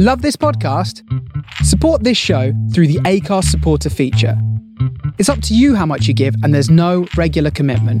Love 0.00 0.22
this 0.22 0.36
podcast? 0.36 1.02
Support 1.64 2.04
this 2.04 2.16
show 2.16 2.52
through 2.72 2.86
the 2.86 3.00
Anchor 3.04 3.42
supporter 3.42 3.90
feature. 3.90 4.40
It's 5.18 5.28
up 5.28 5.42
to 5.42 5.56
you 5.56 5.74
how 5.74 5.86
much 5.86 6.06
you 6.06 6.14
give, 6.14 6.36
and 6.44 6.54
there's 6.54 6.70
no 6.70 7.08
regular 7.16 7.50
commitment. 7.50 8.00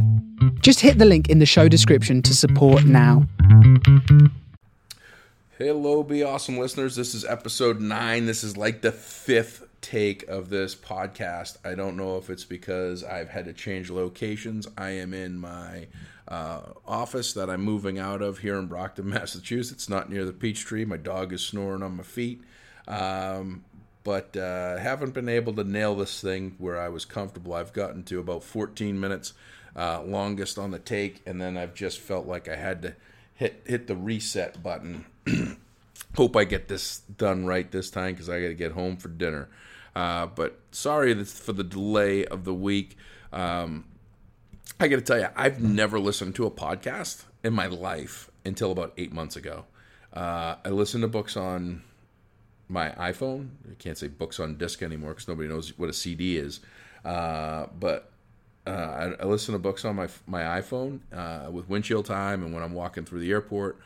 Just 0.62 0.78
hit 0.78 0.98
the 0.98 1.04
link 1.04 1.28
in 1.28 1.40
the 1.40 1.44
show 1.44 1.66
description 1.66 2.22
to 2.22 2.36
support 2.36 2.84
now. 2.84 3.26
Hello, 5.58 6.04
be 6.04 6.22
awesome 6.22 6.56
listeners. 6.56 6.94
This 6.94 7.16
is 7.16 7.24
episode 7.24 7.80
nine. 7.80 8.26
This 8.26 8.44
is 8.44 8.56
like 8.56 8.80
the 8.80 8.92
fifth 8.92 9.64
take 9.80 10.22
of 10.28 10.50
this 10.50 10.76
podcast. 10.76 11.56
I 11.64 11.74
don't 11.74 11.96
know 11.96 12.16
if 12.16 12.30
it's 12.30 12.44
because 12.44 13.02
I've 13.02 13.30
had 13.30 13.46
to 13.46 13.52
change 13.52 13.90
locations. 13.90 14.68
I 14.78 14.90
am 14.90 15.12
in 15.12 15.36
my 15.36 15.88
uh, 16.28 16.60
office 16.86 17.32
that 17.32 17.48
I'm 17.48 17.62
moving 17.62 17.98
out 17.98 18.22
of 18.22 18.38
here 18.38 18.58
in 18.58 18.66
Brockton, 18.66 19.08
Massachusetts, 19.10 19.88
not 19.88 20.10
near 20.10 20.24
the 20.24 20.32
peach 20.32 20.64
tree. 20.64 20.84
My 20.84 20.98
dog 20.98 21.32
is 21.32 21.44
snoring 21.44 21.82
on 21.82 21.96
my 21.96 22.02
feet. 22.02 22.42
Um, 22.86 23.64
but 24.04 24.36
uh, 24.36 24.78
haven't 24.78 25.12
been 25.12 25.28
able 25.28 25.52
to 25.54 25.64
nail 25.64 25.94
this 25.94 26.20
thing 26.20 26.54
where 26.58 26.80
I 26.80 26.88
was 26.88 27.04
comfortable. 27.04 27.52
I've 27.52 27.72
gotten 27.72 28.04
to 28.04 28.20
about 28.20 28.42
14 28.42 28.98
minutes, 28.98 29.34
uh, 29.76 30.02
longest 30.02 30.58
on 30.58 30.70
the 30.70 30.78
take, 30.78 31.20
and 31.26 31.40
then 31.40 31.58
I've 31.58 31.74
just 31.74 31.98
felt 31.98 32.26
like 32.26 32.48
I 32.48 32.56
had 32.56 32.82
to 32.82 32.94
hit 33.34 33.62
hit 33.66 33.86
the 33.86 33.96
reset 33.96 34.62
button. 34.62 35.04
Hope 36.16 36.36
I 36.36 36.44
get 36.44 36.68
this 36.68 37.00
done 37.00 37.44
right 37.44 37.70
this 37.70 37.90
time 37.90 38.14
because 38.14 38.30
I 38.30 38.40
got 38.40 38.48
to 38.48 38.54
get 38.54 38.72
home 38.72 38.96
for 38.96 39.08
dinner. 39.08 39.48
Uh, 39.94 40.26
but 40.26 40.58
sorry 40.70 41.12
for 41.24 41.52
the 41.52 41.64
delay 41.64 42.24
of 42.24 42.44
the 42.44 42.54
week. 42.54 42.96
Um, 43.30 43.84
I 44.80 44.88
got 44.88 44.96
to 44.96 45.02
tell 45.02 45.18
you, 45.18 45.28
I've 45.34 45.60
never 45.60 45.98
listened 45.98 46.34
to 46.36 46.46
a 46.46 46.50
podcast 46.50 47.24
in 47.42 47.52
my 47.52 47.66
life 47.66 48.30
until 48.44 48.70
about 48.70 48.92
eight 48.96 49.12
months 49.12 49.36
ago. 49.36 49.64
Uh, 50.12 50.56
I 50.64 50.68
listen 50.68 51.00
to 51.00 51.08
books 51.08 51.36
on 51.36 51.82
my 52.68 52.90
iPhone. 52.90 53.50
I 53.70 53.74
can't 53.78 53.98
say 53.98 54.08
books 54.08 54.38
on 54.38 54.56
disc 54.56 54.82
anymore 54.82 55.10
because 55.10 55.28
nobody 55.28 55.48
knows 55.48 55.76
what 55.78 55.88
a 55.88 55.92
CD 55.92 56.36
is. 56.36 56.60
Uh, 57.04 57.66
but 57.78 58.12
uh, 58.66 58.70
I, 59.18 59.22
I, 59.22 59.24
listen 59.24 59.52
to 59.52 59.58
books 59.58 59.84
on 59.84 59.96
my 59.96 60.08
my 60.26 60.42
iPhone 60.60 61.00
uh, 61.12 61.50
with 61.50 61.68
windshield 61.68 62.06
time 62.06 62.42
and 62.42 62.52
when 62.52 62.62
I'm 62.62 62.74
walking 62.74 63.04
through 63.04 63.20
the 63.20 63.30
airport. 63.30 63.78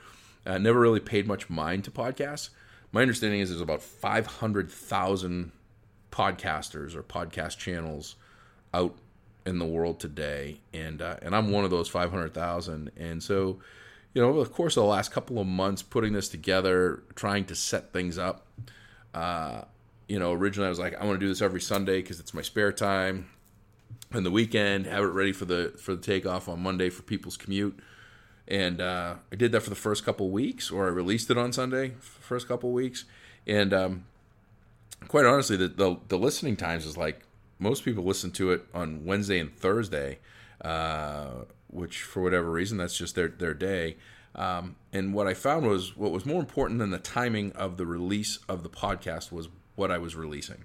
I 0.45 0.59
never 0.59 0.81
really 0.81 1.01
paid 1.01 1.27
much 1.27 1.49
mind 1.49 1.85
to 1.85 1.91
podcasts. 1.91 2.49
My 2.91 3.03
understanding 3.03 3.41
is 3.41 3.51
there's 3.51 3.61
about 3.61 3.83
500,000 3.83 5.53
podcasters 6.11 6.97
or 6.97 7.03
podcast 7.03 7.59
channels 7.59 8.17
out 8.75 8.97
in 9.45 9.59
the 9.59 9.67
world 9.67 10.01
today, 10.01 10.61
and 10.73 11.03
uh, 11.03 11.17
and 11.23 11.35
I'm 11.35 11.51
one 11.51 11.65
of 11.65 11.71
those 11.71 11.89
500,000. 11.89 12.91
And 12.97 13.23
so, 13.23 13.59
you 14.15 14.23
know, 14.23 14.29
over 14.29 14.45
the 14.45 14.51
course 14.51 14.77
of 14.77 14.83
the 14.83 14.89
last 14.89 15.11
couple 15.11 15.39
of 15.39 15.47
months, 15.47 15.83
putting 15.83 16.13
this 16.13 16.29
together, 16.29 17.03
trying 17.15 17.45
to 17.47 17.55
set 17.55 17.93
things 17.93 18.19
up. 18.19 18.47
Uh, 19.15 19.63
you 20.09 20.19
know, 20.19 20.33
originally 20.33 20.67
I 20.67 20.71
was 20.71 20.79
like, 20.79 21.01
I 21.01 21.05
want 21.05 21.19
to 21.19 21.25
do 21.25 21.29
this 21.29 21.43
every 21.43 21.61
Sunday 21.61 22.03
because 22.03 22.21
it's 22.21 22.35
my 22.35 22.43
spare 22.43 22.73
time, 22.73 23.29
and 24.13 24.25
the 24.25 24.31
weekend, 24.31 24.87
have 24.87 25.05
it 25.05 25.09
ready 25.09 25.33
for 25.33 25.45
the 25.45 25.75
for 25.79 25.95
the 25.95 26.03
takeoff 26.03 26.49
on 26.49 26.61
Monday 26.61 26.91
for 26.91 27.03
people's 27.03 27.37
commute. 27.37 27.79
And 28.49 28.81
uh, 28.81 29.15
I 29.31 29.37
did 29.37 29.53
that 29.53 29.61
for 29.61 29.71
the 29.71 29.77
first 29.77 30.05
couple 30.05 30.31
weeks, 30.31 30.71
or 30.71 30.87
I 30.87 30.91
released 30.91 31.31
it 31.31 31.39
on 31.39 31.53
Sunday 31.53 31.95
first 32.01 32.49
couple 32.49 32.73
weeks, 32.73 33.05
and 33.47 33.73
um, 33.73 34.05
quite 35.09 35.25
honestly, 35.25 35.57
the, 35.57 35.69
the 35.69 35.97
the 36.09 36.19
listening 36.19 36.57
times 36.57 36.87
is 36.87 36.97
like 36.97 37.23
most 37.63 37.85
people 37.85 38.05
listen 38.05 38.33
to 38.33 38.51
it 38.51 38.67
on 38.75 39.05
Wednesday 39.05 39.39
and 39.39 39.55
Thursday, 39.57 40.19
uh, 40.61 41.45
which 41.69 42.03
for 42.03 42.21
whatever 42.21 42.51
reason 42.51 42.77
that's 42.77 42.99
just 42.99 43.15
their 43.15 43.29
their 43.29 43.55
day. 43.55 43.97
Um, 44.35 44.77
and 44.93 45.15
what 45.15 45.27
I 45.27 45.35
found 45.35 45.67
was 45.67 45.97
what 45.97 46.11
was 46.11 46.27
more 46.27 46.41
important 46.41 46.81
than 46.81 46.91
the 46.91 46.99
timing 46.99 47.53
of 47.53 47.77
the 47.77 47.87
release 47.87 48.39
of 48.49 48.63
the 48.63 48.71
podcast 48.71 49.31
was 49.31 49.49
what 49.75 49.91
I 49.91 49.99
was 49.99 50.17
releasing. 50.17 50.65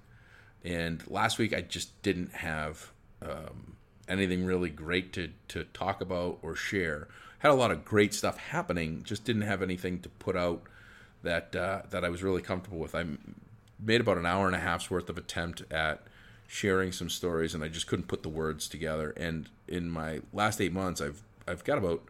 And 0.64 1.06
last 1.08 1.38
week 1.38 1.54
I 1.54 1.62
just 1.62 2.02
didn't 2.02 2.34
have 2.34 2.92
um, 3.22 3.76
anything 4.08 4.46
really 4.46 4.70
great 4.70 5.14
to 5.14 5.32
to 5.50 5.66
talk 5.66 6.02
about 6.02 6.40
or 6.42 6.56
share. 6.56 7.08
Had 7.40 7.52
a 7.52 7.54
lot 7.54 7.70
of 7.70 7.86
great 7.86 8.16
stuff 8.16 8.38
happening, 8.38 9.04
just 9.04 9.24
didn't 9.24 9.44
have 9.44 9.62
anything 9.62 10.00
to 10.00 10.10
put 10.10 10.36
out 10.36 10.64
that 11.22 11.56
uh, 11.56 11.84
that 11.92 12.04
I 12.04 12.10
was 12.10 12.24
really 12.24 12.42
comfortable 12.42 12.80
with. 12.80 12.96
I 12.96 13.06
made 13.80 14.02
about 14.02 14.18
an 14.18 14.26
hour 14.26 14.48
and 14.48 14.56
a 14.56 14.60
half's 14.60 14.90
worth 14.90 15.10
of 15.10 15.18
attempt 15.18 15.62
at 15.72 16.08
sharing 16.48 16.92
some 16.92 17.10
stories, 17.10 17.54
and 17.54 17.64
I 17.64 17.68
just 17.68 17.88
couldn't 17.88 18.08
put 18.08 18.24
the 18.24 18.30
words 18.30 18.68
together. 18.68 19.14
And 19.18 19.50
in 19.68 19.90
my 19.90 20.22
last 20.34 20.60
eight 20.62 20.74
months, 20.74 21.02
I've 21.02 21.22
I've 21.48 21.64
got 21.64 21.78
about 21.78 22.04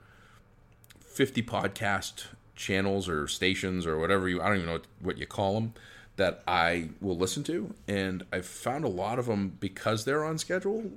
fifty 0.99 1.41
podcast 1.41 2.25
channels 2.55 3.07
or 3.09 3.27
stations 3.27 3.85
or 3.85 3.99
whatever 3.99 4.29
you 4.29 4.41
I 4.41 4.47
don't 4.47 4.57
even 4.57 4.67
know 4.67 4.81
what 5.01 5.17
you 5.17 5.25
call 5.25 5.55
them 5.55 5.73
that 6.15 6.41
I 6.47 6.89
will 6.99 7.17
listen 7.17 7.43
to, 7.43 7.73
and 7.87 8.25
I've 8.31 8.45
found 8.45 8.85
a 8.85 8.89
lot 8.89 9.19
of 9.19 9.25
them 9.27 9.57
because 9.59 10.05
they're 10.05 10.23
on 10.23 10.37
schedule 10.37 10.91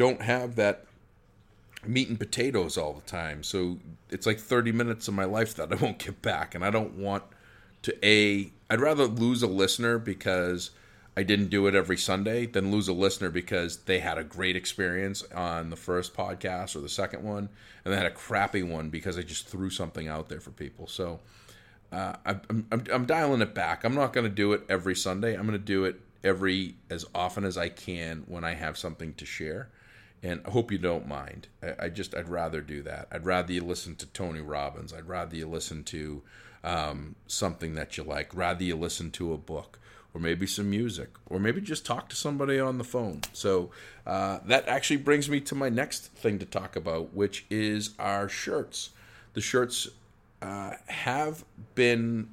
don't 0.00 0.22
have 0.22 0.56
that 0.56 0.86
meat 1.84 2.08
and 2.08 2.18
potatoes 2.18 2.78
all 2.78 2.94
the 2.94 3.02
time. 3.02 3.42
So 3.42 3.78
it's 4.08 4.24
like 4.24 4.38
30 4.38 4.72
minutes 4.72 5.08
of 5.08 5.14
my 5.14 5.26
life 5.26 5.54
that 5.56 5.70
I 5.70 5.76
won't 5.76 5.98
get 5.98 6.22
back, 6.22 6.54
and 6.54 6.64
I 6.64 6.70
don't 6.70 6.94
want 6.94 7.22
to 7.82 7.94
a. 8.02 8.50
I'd 8.70 8.80
rather 8.80 9.04
lose 9.04 9.42
a 9.42 9.46
listener 9.46 9.98
because 9.98 10.70
I 11.16 11.22
didn't 11.22 11.48
do 11.48 11.66
it 11.66 11.74
every 11.74 11.96
Sunday 11.96 12.46
than 12.46 12.70
lose 12.70 12.88
a 12.88 12.92
listener 12.92 13.30
because 13.30 13.78
they 13.78 13.98
had 13.98 14.16
a 14.16 14.24
great 14.24 14.56
experience 14.56 15.24
on 15.34 15.70
the 15.70 15.76
first 15.76 16.14
podcast 16.14 16.76
or 16.76 16.80
the 16.80 16.88
second 16.88 17.24
one, 17.24 17.48
and 17.84 17.92
they 17.92 17.96
had 17.96 18.06
a 18.06 18.10
crappy 18.10 18.62
one 18.62 18.90
because 18.90 19.18
I 19.18 19.22
just 19.22 19.48
threw 19.48 19.70
something 19.70 20.06
out 20.06 20.28
there 20.28 20.40
for 20.40 20.50
people. 20.50 20.86
So 20.86 21.20
uh, 21.92 22.14
I'm, 22.24 22.66
I'm, 22.70 22.84
I'm 22.92 23.06
dialing 23.06 23.42
it 23.42 23.54
back. 23.54 23.84
I'm 23.84 23.94
not 23.94 24.12
going 24.12 24.24
to 24.24 24.34
do 24.34 24.52
it 24.52 24.62
every 24.68 24.94
Sunday. 24.94 25.34
I'm 25.34 25.46
going 25.46 25.58
to 25.58 25.64
do 25.64 25.84
it 25.84 26.00
every 26.22 26.76
as 26.88 27.04
often 27.14 27.44
as 27.44 27.58
I 27.58 27.68
can 27.68 28.24
when 28.28 28.44
I 28.44 28.54
have 28.54 28.78
something 28.78 29.14
to 29.14 29.26
share. 29.26 29.68
And 30.22 30.42
I 30.46 30.50
hope 30.50 30.70
you 30.70 30.78
don't 30.78 31.08
mind. 31.08 31.48
I, 31.62 31.86
I 31.86 31.88
just 31.88 32.14
I'd 32.14 32.28
rather 32.28 32.60
do 32.60 32.82
that. 32.82 33.08
I'd 33.10 33.26
rather 33.26 33.52
you 33.52 33.64
listen 33.64 33.96
to 33.96 34.06
Tony 34.06 34.40
Robbins. 34.40 34.92
I'd 34.92 35.08
rather 35.08 35.34
you 35.34 35.48
listen 35.48 35.82
to 35.84 36.22
um, 36.62 37.16
something 37.26 37.74
that 37.74 37.96
you 37.96 38.04
like. 38.04 38.34
Rather 38.34 38.62
you 38.62 38.76
listen 38.76 39.10
to 39.12 39.32
a 39.32 39.38
book 39.38 39.80
or 40.14 40.20
maybe 40.20 40.46
some 40.46 40.68
music, 40.68 41.10
or 41.28 41.38
maybe 41.38 41.60
just 41.60 41.86
talk 41.86 42.08
to 42.08 42.16
somebody 42.16 42.58
on 42.58 42.78
the 42.78 42.84
phone. 42.84 43.20
So 43.32 43.70
uh, 44.06 44.40
that 44.46 44.66
actually 44.66 44.96
brings 44.96 45.28
me 45.28 45.40
to 45.42 45.54
my 45.54 45.68
next 45.68 46.06
thing 46.12 46.38
to 46.40 46.46
talk 46.46 46.76
about, 46.76 47.14
which 47.14 47.46
is 47.50 47.90
our 47.98 48.28
shirts. 48.28 48.90
The 49.34 49.40
shirts 49.40 49.88
uh, 50.42 50.72
have 50.86 51.44
been 51.74 52.30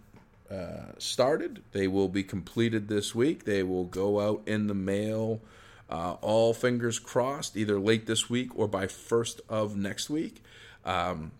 uh, 0.49 0.93
started, 0.97 1.61
they 1.73 1.88
will 1.88 2.07
be 2.07 2.23
completed 2.23 2.88
this 2.88 3.13
week. 3.13 3.43
They 3.43 3.63
will 3.63 3.83
go 3.83 4.19
out 4.19 4.41
in 4.47 4.67
the 4.67 4.73
mail. 4.73 5.41
Uh, 5.89 6.13
all 6.21 6.53
fingers 6.53 6.99
crossed, 6.99 7.55
either 7.55 7.79
late 7.79 8.07
this 8.07 8.29
week 8.29 8.57
or 8.57 8.67
by 8.67 8.88
first 8.88 9.41
of 9.49 9.75
next 9.75 10.09
week. 10.09 10.44
Um, 10.85 11.31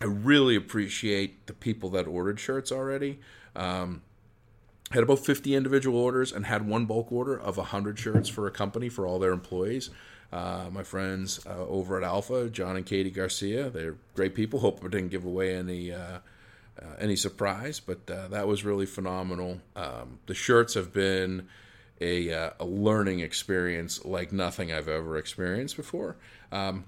I 0.00 0.06
really 0.06 0.56
appreciate 0.56 1.46
the 1.46 1.52
people 1.52 1.90
that 1.90 2.06
ordered 2.06 2.40
shirts 2.40 2.72
already. 2.72 3.20
Um, 3.54 4.02
had 4.92 5.02
about 5.02 5.18
50 5.18 5.54
individual 5.54 5.98
orders 5.98 6.32
and 6.32 6.46
had 6.46 6.66
one 6.66 6.86
bulk 6.86 7.10
order 7.10 7.38
of 7.38 7.56
100 7.56 7.98
shirts 7.98 8.28
for 8.28 8.46
a 8.46 8.50
company 8.50 8.88
for 8.88 9.06
all 9.06 9.18
their 9.18 9.32
employees. 9.32 9.90
Uh, 10.32 10.68
my 10.70 10.82
friends 10.82 11.44
uh, 11.46 11.66
over 11.66 11.98
at 11.98 12.04
Alpha, 12.04 12.48
John 12.48 12.76
and 12.76 12.86
Katie 12.86 13.10
Garcia, 13.10 13.68
they're 13.68 13.96
great 14.14 14.34
people. 14.34 14.60
Hope 14.60 14.80
I 14.82 14.88
didn't 14.88 15.10
give 15.10 15.24
away 15.24 15.54
any 15.54 15.92
uh, 15.92 16.18
uh 16.80 16.86
any 16.98 17.16
surprise, 17.16 17.80
but 17.80 17.98
uh, 18.10 18.28
that 18.28 18.46
was 18.46 18.64
really 18.64 18.86
phenomenal. 18.86 19.60
Um, 19.76 20.20
the 20.26 20.34
shirts 20.34 20.72
have 20.72 20.92
been 20.92 21.48
a, 22.00 22.32
uh, 22.32 22.50
a, 22.60 22.64
learning 22.64 23.20
experience 23.20 24.04
like 24.04 24.32
nothing 24.32 24.72
I've 24.72 24.88
ever 24.88 25.18
experienced 25.18 25.76
before. 25.76 26.16
Um, 26.50 26.84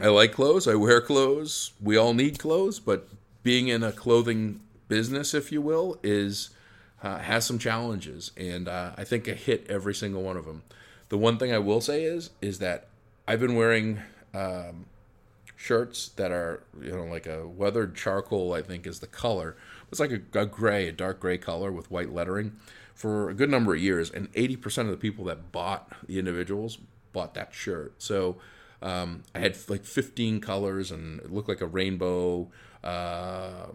I 0.00 0.08
like 0.08 0.32
clothes. 0.32 0.68
I 0.68 0.74
wear 0.74 1.00
clothes. 1.00 1.72
We 1.80 1.96
all 1.96 2.14
need 2.14 2.38
clothes, 2.38 2.78
but 2.80 3.08
being 3.42 3.68
in 3.68 3.82
a 3.82 3.92
clothing 3.92 4.60
business, 4.88 5.34
if 5.34 5.50
you 5.50 5.60
will, 5.60 5.98
is 6.02 6.50
uh, 7.02 7.18
has 7.18 7.44
some 7.44 7.58
challenges, 7.58 8.30
and 8.36 8.68
uh, 8.68 8.92
I 8.96 9.04
think 9.04 9.28
I 9.28 9.32
hit 9.32 9.66
every 9.68 9.94
single 9.94 10.22
one 10.22 10.36
of 10.36 10.44
them. 10.44 10.62
The 11.08 11.18
one 11.18 11.38
thing 11.38 11.52
I 11.52 11.58
will 11.58 11.80
say 11.80 12.04
is 12.04 12.30
is 12.40 12.58
that 12.58 12.88
I've 13.28 13.40
been 13.40 13.54
wearing 13.54 14.00
um, 14.34 14.86
shirts 15.56 16.08
that 16.10 16.32
are 16.32 16.62
you 16.80 16.90
know 16.90 17.04
like 17.04 17.26
a 17.26 17.46
weathered 17.46 17.94
charcoal. 17.94 18.54
I 18.54 18.62
think 18.62 18.86
is 18.86 19.00
the 19.00 19.06
color. 19.06 19.56
It's 19.90 20.00
like 20.00 20.10
a, 20.10 20.40
a 20.40 20.46
gray, 20.46 20.88
a 20.88 20.92
dark 20.92 21.20
gray 21.20 21.38
color 21.38 21.70
with 21.70 21.90
white 21.90 22.12
lettering 22.12 22.56
for 22.94 23.30
a 23.30 23.34
good 23.34 23.50
number 23.50 23.74
of 23.74 23.80
years, 23.80 24.10
and 24.10 24.28
eighty 24.34 24.56
percent 24.56 24.88
of 24.88 24.92
the 24.92 24.98
people 24.98 25.24
that 25.26 25.52
bought 25.52 25.92
the 26.06 26.18
individuals 26.18 26.78
bought 27.12 27.34
that 27.34 27.52
shirt. 27.54 27.94
So. 27.98 28.36
Um, 28.82 29.22
I 29.34 29.38
had 29.38 29.56
like 29.70 29.86
15 29.86 30.40
colors 30.42 30.90
and 30.90 31.18
it 31.20 31.32
looked 31.32 31.48
like 31.48 31.62
a 31.62 31.66
rainbow. 31.66 32.50
Uh, 32.84 33.68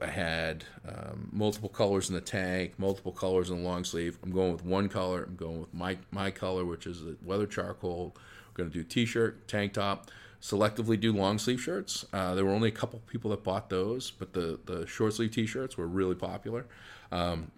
I 0.00 0.06
had 0.06 0.64
um, 0.86 1.28
multiple 1.32 1.68
colors 1.68 2.08
in 2.08 2.14
the 2.14 2.20
tank, 2.20 2.74
multiple 2.78 3.12
colors 3.12 3.50
in 3.50 3.62
the 3.62 3.68
long 3.68 3.84
sleeve. 3.84 4.18
I'm 4.22 4.30
going 4.30 4.52
with 4.52 4.64
one 4.64 4.88
color. 4.88 5.24
I'm 5.24 5.36
going 5.36 5.60
with 5.60 5.74
my 5.74 5.98
my 6.10 6.30
color, 6.30 6.64
which 6.64 6.86
is 6.86 7.02
the 7.02 7.16
weather 7.22 7.46
charcoal. 7.46 8.14
We're 8.16 8.64
going 8.64 8.70
to 8.70 8.74
do 8.74 8.84
t-shirt, 8.84 9.48
tank 9.48 9.72
top, 9.72 10.10
selectively 10.40 10.98
do 10.98 11.12
long 11.12 11.38
sleeve 11.38 11.60
shirts. 11.60 12.04
Uh, 12.12 12.34
there 12.34 12.44
were 12.44 12.52
only 12.52 12.68
a 12.68 12.72
couple 12.72 13.00
people 13.06 13.30
that 13.32 13.42
bought 13.42 13.70
those, 13.70 14.10
but 14.10 14.32
the 14.32 14.60
the 14.66 14.86
short 14.86 15.14
sleeve 15.14 15.32
t-shirts 15.32 15.76
were 15.76 15.86
really 15.86 16.14
popular. 16.14 16.66
Um, 17.10 17.50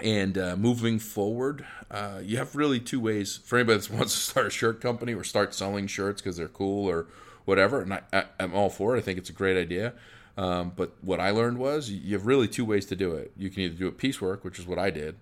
and 0.00 0.36
uh, 0.36 0.56
moving 0.56 0.98
forward, 0.98 1.64
uh, 1.90 2.20
you 2.22 2.38
have 2.38 2.56
really 2.56 2.80
two 2.80 2.98
ways 2.98 3.36
for 3.36 3.56
anybody 3.56 3.78
that 3.78 3.90
wants 3.90 4.14
to 4.14 4.20
start 4.20 4.46
a 4.46 4.50
shirt 4.50 4.80
company 4.80 5.14
or 5.14 5.22
start 5.22 5.54
selling 5.54 5.86
shirts 5.86 6.20
because 6.20 6.36
they're 6.36 6.48
cool 6.48 6.88
or 6.88 7.06
whatever. 7.44 7.82
And 7.82 8.00
I, 8.12 8.24
am 8.40 8.54
all 8.54 8.70
for 8.70 8.96
it. 8.96 8.98
I 8.98 9.02
think 9.02 9.18
it's 9.18 9.30
a 9.30 9.34
great 9.34 9.56
idea. 9.56 9.92
Um, 10.36 10.72
but 10.74 10.92
what 11.02 11.20
I 11.20 11.30
learned 11.30 11.58
was 11.58 11.90
you 11.90 12.14
have 12.14 12.26
really 12.26 12.48
two 12.48 12.64
ways 12.64 12.86
to 12.86 12.96
do 12.96 13.12
it. 13.12 13.32
You 13.36 13.50
can 13.50 13.62
either 13.62 13.74
do 13.74 13.88
it 13.88 13.98
piecework, 13.98 14.44
which 14.44 14.58
is 14.58 14.66
what 14.66 14.78
I 14.78 14.90
did, 14.90 15.16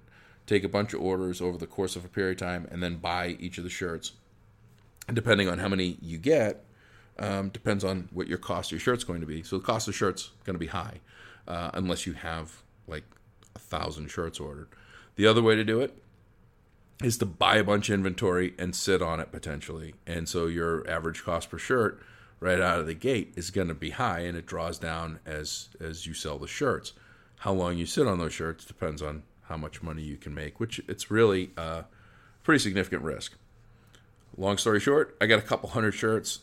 take 0.46 0.64
a 0.64 0.68
bunch 0.68 0.94
of 0.94 1.00
orders 1.00 1.40
over 1.40 1.58
the 1.58 1.66
course 1.66 1.96
of 1.96 2.04
a 2.04 2.08
period 2.08 2.40
of 2.40 2.46
time, 2.46 2.68
and 2.70 2.82
then 2.82 2.96
buy 2.96 3.36
each 3.40 3.58
of 3.58 3.64
the 3.64 3.70
shirts. 3.70 4.12
And 5.08 5.16
depending 5.16 5.48
on 5.48 5.58
how 5.58 5.68
many 5.68 5.98
you 6.00 6.18
get, 6.18 6.64
um, 7.18 7.48
depends 7.48 7.84
on 7.84 8.08
what 8.12 8.28
your 8.28 8.38
cost 8.38 8.68
of 8.68 8.72
your 8.72 8.80
shirt's 8.80 9.04
going 9.04 9.20
to 9.20 9.26
be. 9.26 9.42
So 9.42 9.58
the 9.58 9.64
cost 9.64 9.88
of 9.88 9.94
shirt's 9.94 10.30
going 10.44 10.54
to 10.54 10.60
be 10.60 10.68
high, 10.68 11.00
uh, 11.48 11.70
unless 11.74 12.06
you 12.06 12.12
have 12.12 12.62
like 12.86 13.04
a 13.56 13.58
thousand 13.58 14.10
shirts 14.10 14.38
ordered. 14.38 14.68
The 15.16 15.26
other 15.26 15.42
way 15.42 15.56
to 15.56 15.64
do 15.64 15.80
it 15.80 16.00
is 17.02 17.18
to 17.18 17.26
buy 17.26 17.56
a 17.56 17.64
bunch 17.64 17.88
of 17.88 17.94
inventory 17.94 18.54
and 18.58 18.74
sit 18.76 19.02
on 19.02 19.20
it 19.20 19.32
potentially. 19.32 19.94
And 20.06 20.28
so 20.28 20.46
your 20.46 20.88
average 20.88 21.24
cost 21.24 21.50
per 21.50 21.58
shirt 21.58 22.00
right 22.40 22.60
out 22.60 22.81
of 22.81 22.87
the 22.87 22.94
gate 22.94 23.34
is 23.37 23.50
going 23.50 23.69
to 23.69 23.75
be 23.75 23.90
high 23.90 24.20
and 24.20 24.37
it 24.37 24.46
draws 24.46 24.78
down 24.78 25.20
as 25.25 25.69
as 25.78 26.06
you 26.06 26.14
sell 26.14 26.38
the 26.38 26.48
shirts. 26.48 26.94
How 27.38 27.52
long 27.52 27.78
you 27.78 27.87
sit 27.87 28.06
on 28.06 28.19
those 28.19 28.32
shirts 28.32 28.64
depends 28.64 29.02
on 29.02 29.22
how 29.42 29.56
much 29.56 29.82
money 29.82 30.02
you 30.02 30.16
can 30.16 30.34
make, 30.34 30.60
which 30.60 30.81
it's 30.88 31.10
really 31.10 31.50
a 31.56 31.84
pretty 32.42 32.58
significant 32.58 33.02
risk. 33.02 33.34
Long 34.37 34.58
story 34.58 34.81
short, 34.81 35.16
I 35.20 35.26
got 35.26 35.38
a 35.38 35.42
couple 35.42 35.69
hundred 35.70 35.92
shirts. 35.92 36.40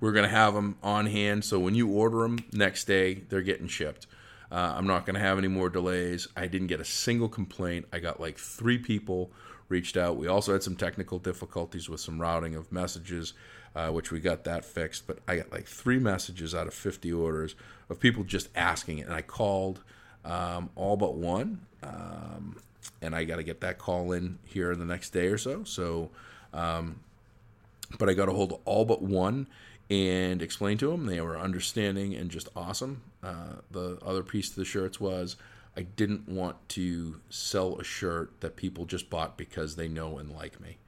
We're 0.00 0.12
going 0.12 0.24
to 0.24 0.30
have 0.30 0.54
them 0.54 0.76
on 0.82 1.06
hand 1.06 1.44
so 1.44 1.58
when 1.58 1.74
you 1.74 1.88
order 1.88 2.18
them 2.18 2.38
next 2.52 2.84
day, 2.84 3.14
they're 3.28 3.42
getting 3.42 3.68
shipped. 3.68 4.06
Uh, 4.50 4.74
I'm 4.76 4.86
not 4.86 5.06
going 5.06 5.14
to 5.14 5.20
have 5.20 5.38
any 5.38 5.48
more 5.48 5.68
delays. 5.68 6.28
I 6.36 6.46
didn't 6.46 6.68
get 6.68 6.80
a 6.80 6.84
single 6.84 7.28
complaint. 7.28 7.86
I 7.92 7.98
got 7.98 8.20
like 8.20 8.38
three 8.38 8.78
people 8.78 9.30
reached 9.68 9.96
out. 9.96 10.16
We 10.16 10.28
also 10.28 10.52
had 10.52 10.62
some 10.62 10.76
technical 10.76 11.18
difficulties 11.18 11.88
with 11.88 12.00
some 12.00 12.20
routing 12.20 12.54
of 12.54 12.70
messages, 12.70 13.32
uh, 13.74 13.90
which 13.90 14.10
we 14.10 14.20
got 14.20 14.44
that 14.44 14.64
fixed. 14.64 15.06
But 15.06 15.18
I 15.26 15.36
got 15.36 15.52
like 15.52 15.66
three 15.66 15.98
messages 15.98 16.54
out 16.54 16.66
of 16.66 16.74
50 16.74 17.12
orders 17.12 17.54
of 17.88 18.00
people 18.00 18.24
just 18.24 18.48
asking 18.54 18.98
it. 18.98 19.06
And 19.06 19.14
I 19.14 19.22
called 19.22 19.82
um, 20.24 20.70
all 20.74 20.96
but 20.96 21.14
one. 21.14 21.60
Um, 21.82 22.56
and 23.02 23.14
I 23.14 23.24
got 23.24 23.36
to 23.36 23.42
get 23.42 23.60
that 23.60 23.78
call 23.78 24.12
in 24.12 24.38
here 24.44 24.72
in 24.72 24.78
the 24.78 24.84
next 24.84 25.10
day 25.10 25.26
or 25.26 25.38
so. 25.38 25.64
So, 25.64 26.10
um, 26.52 27.00
but 27.98 28.08
I 28.08 28.14
got 28.14 28.28
a 28.28 28.32
hold 28.32 28.52
of 28.52 28.58
all 28.64 28.84
but 28.84 29.02
one 29.02 29.46
and 29.90 30.40
explained 30.42 30.80
to 30.80 30.90
them. 30.90 31.06
They 31.06 31.20
were 31.20 31.38
understanding 31.38 32.14
and 32.14 32.30
just 32.30 32.48
awesome. 32.56 33.02
Uh, 33.22 33.56
the 33.70 33.98
other 34.04 34.22
piece 34.22 34.50
to 34.50 34.56
the 34.56 34.64
shirts 34.64 35.00
was 35.00 35.36
I 35.76 35.82
didn't 35.82 36.28
want 36.28 36.68
to 36.70 37.20
sell 37.28 37.76
a 37.76 37.84
shirt 37.84 38.40
that 38.40 38.56
people 38.56 38.84
just 38.84 39.10
bought 39.10 39.36
because 39.36 39.76
they 39.76 39.88
know 39.88 40.18
and 40.18 40.30
like 40.30 40.60
me. 40.60 40.78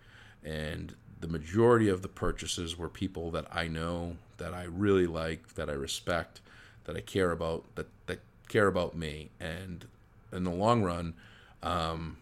And 0.45 0.95
the 1.21 1.29
majority 1.29 1.89
of 1.89 2.03
the 2.03 2.09
purchases 2.09 2.77
were 2.77 2.89
people 2.89 3.31
that 3.31 3.47
I 3.51 3.69
know, 3.69 4.17
that 4.39 4.53
I 4.53 4.65
really 4.65 5.07
like, 5.07 5.55
that 5.55 5.69
I 5.71 5.73
respect, 5.73 6.41
that 6.85 6.97
I 6.97 7.01
care 7.01 7.31
about, 7.33 7.65
that, 7.75 7.87
that 8.07 8.21
care 8.49 8.67
about 8.67 8.97
me. 8.97 9.31
And 9.41 9.87
in 10.33 10.45
the 10.45 10.51
long 10.51 10.83
run, 10.83 11.15
um, 11.63 12.19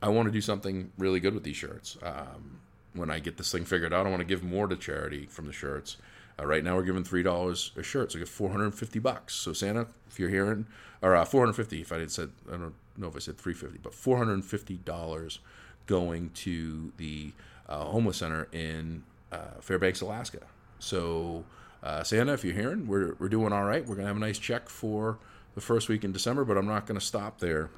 I 0.00 0.08
want 0.08 0.26
to 0.26 0.32
do 0.32 0.40
something 0.40 0.92
really 0.96 1.20
good 1.20 1.34
with 1.34 1.44
these 1.44 1.56
shirts. 1.56 1.98
Um, 2.02 2.60
when 2.94 3.10
I 3.10 3.18
get 3.18 3.36
this 3.36 3.52
thing 3.52 3.64
figured 3.64 3.92
out, 3.92 4.06
I 4.06 4.10
want 4.10 4.20
to 4.20 4.26
give 4.26 4.42
more 4.42 4.66
to 4.66 4.76
charity 4.76 5.26
from 5.26 5.46
the 5.46 5.52
shirts. 5.52 5.96
Uh, 6.40 6.46
right 6.46 6.64
now, 6.64 6.76
we're 6.76 6.84
giving 6.84 7.04
three 7.04 7.22
dollars 7.22 7.72
a 7.76 7.82
shirt, 7.82 8.12
so 8.12 8.18
get 8.18 8.28
four 8.28 8.50
hundred 8.50 8.64
and 8.64 8.74
fifty 8.74 8.98
bucks. 8.98 9.34
So 9.34 9.52
Santa, 9.52 9.86
if 10.08 10.18
you're 10.18 10.28
hearing, 10.28 10.66
or 11.02 11.14
uh, 11.16 11.24
four 11.24 11.42
hundred 11.42 11.54
fifty, 11.54 11.80
if 11.80 11.92
I 11.92 11.98
did 11.98 12.10
said, 12.10 12.30
I 12.48 12.52
don't 12.52 12.74
know 12.96 13.08
if 13.08 13.16
I 13.16 13.18
said 13.18 13.36
three 13.36 13.54
fifty, 13.54 13.78
but 13.82 13.92
four 13.92 14.16
hundred 14.18 14.34
and 14.34 14.44
fifty 14.44 14.76
dollars 14.76 15.40
going 15.86 16.30
to 16.30 16.92
the 16.96 17.32
homeless 17.76 18.18
center 18.18 18.48
in 18.52 19.02
uh, 19.32 19.60
Fairbanks, 19.60 20.00
Alaska. 20.00 20.40
So 20.78 21.44
uh, 21.82 22.02
Santa, 22.02 22.32
if 22.32 22.44
you're 22.44 22.54
hearing, 22.54 22.86
we're 22.86 23.14
we're 23.18 23.28
doing 23.28 23.52
all 23.52 23.64
right. 23.64 23.86
We're 23.86 23.96
gonna 23.96 24.08
have 24.08 24.16
a 24.16 24.20
nice 24.20 24.38
check 24.38 24.68
for 24.68 25.18
the 25.54 25.60
first 25.60 25.88
week 25.88 26.04
in 26.04 26.12
December, 26.12 26.44
but 26.44 26.56
I'm 26.56 26.66
not 26.66 26.86
gonna 26.86 27.00
stop 27.00 27.40
there. 27.40 27.70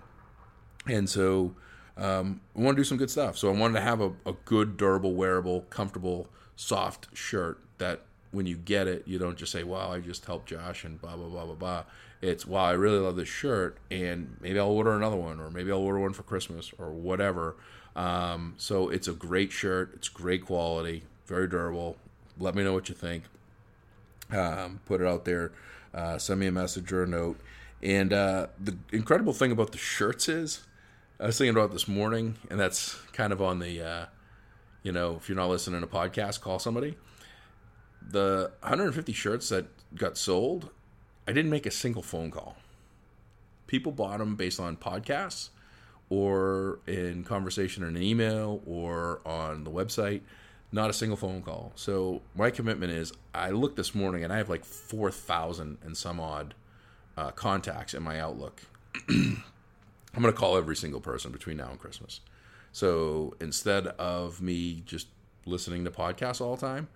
And 0.87 1.09
so 1.09 1.55
um, 1.97 2.41
I 2.57 2.61
want 2.61 2.77
to 2.77 2.81
do 2.81 2.85
some 2.85 2.97
good 2.97 3.11
stuff. 3.11 3.37
So 3.37 3.53
I 3.53 3.57
wanted 3.57 3.75
to 3.75 3.81
have 3.83 4.01
a, 4.01 4.13
a 4.25 4.33
good, 4.45 4.77
durable, 4.77 5.15
wearable, 5.15 5.63
comfortable, 5.63 6.29
soft 6.57 7.09
shirt 7.17 7.61
that 7.79 8.03
when 8.31 8.47
you 8.47 8.57
get 8.57 8.87
it, 8.87 9.07
you 9.07 9.19
don't 9.19 9.37
just 9.37 9.53
say, 9.53 9.65
"Wow, 9.65 9.93
I 9.93 10.01
just 10.01 10.25
helped 10.25 10.49
Josh," 10.49 10.85
and 10.85 11.01
blah 11.01 11.17
blah 11.17 11.29
blah 11.29 11.45
blah 11.45 11.55
blah. 11.55 11.85
It's, 12.23 12.47
"Wow, 12.47 12.65
I 12.65 12.73
really 12.73 12.99
love 12.99 13.17
this 13.17 13.29
shirt, 13.29 13.79
and 13.91 14.37
maybe 14.41 14.59
I'll 14.59 14.69
order 14.69 14.93
another 14.93 15.17
one, 15.17 15.41
or 15.41 15.51
maybe 15.51 15.71
I'll 15.73 15.79
order 15.79 15.99
one 15.99 16.13
for 16.13 16.23
Christmas, 16.23 16.73
or 16.79 16.93
whatever." 16.93 17.57
Um, 17.97 18.55
so 18.57 18.89
it's 18.89 19.09
a 19.09 19.13
great 19.13 19.53
shirt. 19.53 19.93
It's 19.95 20.09
great 20.09 20.47
quality, 20.47 21.05
very 21.27 21.49
durable. 21.49 21.97
Let 22.39 22.55
me 22.55 22.63
know 22.63 22.73
what 22.73 22.89
you 22.89 22.95
think. 22.95 23.25
Um, 24.33 24.81
put 24.87 25.01
it 25.01 25.07
out 25.07 25.25
there. 25.25 25.53
Uh, 25.93 26.19
send 26.19 26.41
me 26.41 26.47
a 26.47 26.53
message 26.53 26.93
or 26.93 27.03
a 27.03 27.07
note. 27.07 27.41
And 27.83 28.13
uh, 28.13 28.49
the 28.59 28.77
incredible 28.93 29.33
thing 29.33 29.53
about 29.53 29.73
the 29.73 29.79
shirts 29.79 30.29
is 30.29 30.61
I 31.19 31.27
was 31.27 31.39
thinking 31.39 31.57
about 31.57 31.73
this 31.73 31.89
morning, 31.89 32.37
and 32.49 32.61
that's 32.61 32.95
kind 33.13 33.33
of 33.33 33.43
on 33.43 33.59
the, 33.59 33.83
uh, 33.83 34.07
you 34.83 34.93
know, 34.93 35.17
if 35.17 35.29
you're 35.29 35.37
not 35.37 35.49
listening 35.49 35.81
to 35.81 35.87
a 35.87 35.91
podcast, 35.91 36.41
call 36.41 36.59
somebody. 36.59 36.97
The 38.01 38.53
150 38.61 39.13
shirts 39.13 39.49
that 39.51 39.67
got 39.95 40.17
sold, 40.17 40.71
I 41.27 41.33
didn't 41.33 41.51
make 41.51 41.67
a 41.67 41.71
single 41.71 42.03
phone 42.03 42.31
call. 42.31 42.57
People 43.67 43.93
bought 43.93 44.19
them 44.19 44.37
based 44.37 44.59
on 44.59 44.77
podcasts 44.77 45.51
or 46.11 46.81
in 46.87 47.25
conversation 47.25 47.85
in 47.85 47.97
an 47.97 48.03
email 48.03 48.61
or 48.67 49.21
on 49.25 49.65
the 49.65 49.71
website. 49.71 50.21
Not 50.73 50.91
a 50.91 50.93
single 50.93 51.17
phone 51.17 51.43
call. 51.43 51.73
So 51.75 52.23
my 52.37 52.51
commitment 52.51 52.93
is 52.93 53.13
I 53.35 53.51
looked 53.51 53.77
this 53.77 53.95
morning 53.95 54.23
and 54.23 54.33
I 54.33 54.37
have 54.37 54.49
like 54.49 54.65
4,000 54.65 55.79
and 55.83 55.97
some 55.97 56.21
odd 56.21 56.55
uh, 57.17 57.31
contacts 57.31 57.95
in 57.95 58.03
my 58.03 58.21
Outlook. 58.21 58.63
I'm 59.09 59.43
going 60.23 60.33
to 60.33 60.39
call 60.39 60.57
every 60.57 60.77
single 60.77 61.01
person 61.01 61.31
between 61.33 61.57
now 61.57 61.71
and 61.71 61.79
Christmas. 61.79 62.21
So 62.73 63.35
instead 63.41 63.87
of 63.87 64.41
me 64.41 64.83
just 64.85 65.09
listening 65.45 65.85
to 65.85 65.91
podcasts 65.91 66.41
all 66.41 66.57
the 66.57 66.67
time 66.67 66.89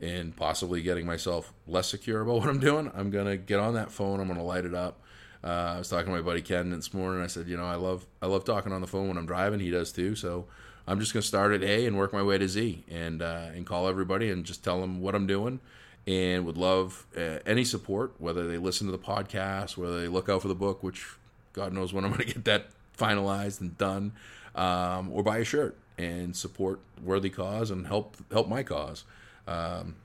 and 0.00 0.34
possibly 0.34 0.82
getting 0.82 1.06
myself 1.06 1.52
less 1.66 1.88
secure 1.88 2.20
about 2.22 2.34
what 2.40 2.48
I'm 2.48 2.60
doing, 2.60 2.90
I'm 2.94 3.10
going 3.10 3.26
to 3.26 3.36
get 3.36 3.60
on 3.60 3.74
that 3.74 3.90
phone. 3.90 4.20
I'm 4.20 4.26
going 4.26 4.38
to 4.38 4.44
light 4.44 4.64
it 4.64 4.74
up. 4.74 5.00
Uh, 5.42 5.74
I 5.74 5.78
was 5.78 5.88
talking 5.88 6.06
to 6.06 6.12
my 6.12 6.22
buddy 6.22 6.42
Ken 6.42 6.70
this 6.70 6.92
morning. 6.92 7.22
I 7.22 7.26
said, 7.26 7.48
you 7.48 7.56
know, 7.56 7.64
I 7.64 7.76
love 7.76 8.06
I 8.20 8.26
love 8.26 8.44
talking 8.44 8.72
on 8.72 8.80
the 8.80 8.86
phone 8.86 9.08
when 9.08 9.16
I'm 9.16 9.26
driving. 9.26 9.60
He 9.60 9.70
does 9.70 9.92
too. 9.92 10.14
So 10.14 10.46
I'm 10.86 11.00
just 11.00 11.12
going 11.12 11.22
to 11.22 11.26
start 11.28 11.52
at 11.52 11.62
A 11.62 11.86
and 11.86 11.96
work 11.96 12.12
my 12.12 12.22
way 12.22 12.38
to 12.38 12.48
Z 12.48 12.84
and 12.90 13.22
uh, 13.22 13.46
and 13.54 13.66
call 13.66 13.88
everybody 13.88 14.30
and 14.30 14.44
just 14.44 14.62
tell 14.62 14.80
them 14.80 15.00
what 15.00 15.14
I'm 15.14 15.26
doing 15.26 15.60
and 16.06 16.44
would 16.46 16.56
love 16.56 17.06
uh, 17.16 17.38
any 17.46 17.64
support, 17.64 18.12
whether 18.18 18.48
they 18.48 18.58
listen 18.58 18.86
to 18.86 18.92
the 18.92 18.98
podcast, 18.98 19.76
whether 19.76 20.00
they 20.00 20.08
look 20.08 20.28
out 20.28 20.42
for 20.42 20.48
the 20.48 20.54
book, 20.54 20.82
which 20.82 21.06
God 21.52 21.72
knows 21.72 21.92
when 21.92 22.04
I'm 22.04 22.10
going 22.10 22.26
to 22.26 22.34
get 22.34 22.44
that 22.44 22.66
finalized 22.98 23.60
and 23.60 23.76
done, 23.78 24.12
um, 24.54 25.10
or 25.12 25.22
buy 25.22 25.38
a 25.38 25.44
shirt 25.44 25.76
and 25.98 26.34
support 26.34 26.80
worthy 27.02 27.30
cause 27.30 27.70
and 27.70 27.86
help 27.86 28.16
help 28.32 28.48
my 28.48 28.62
cause. 28.62 29.04
Um, 29.46 29.96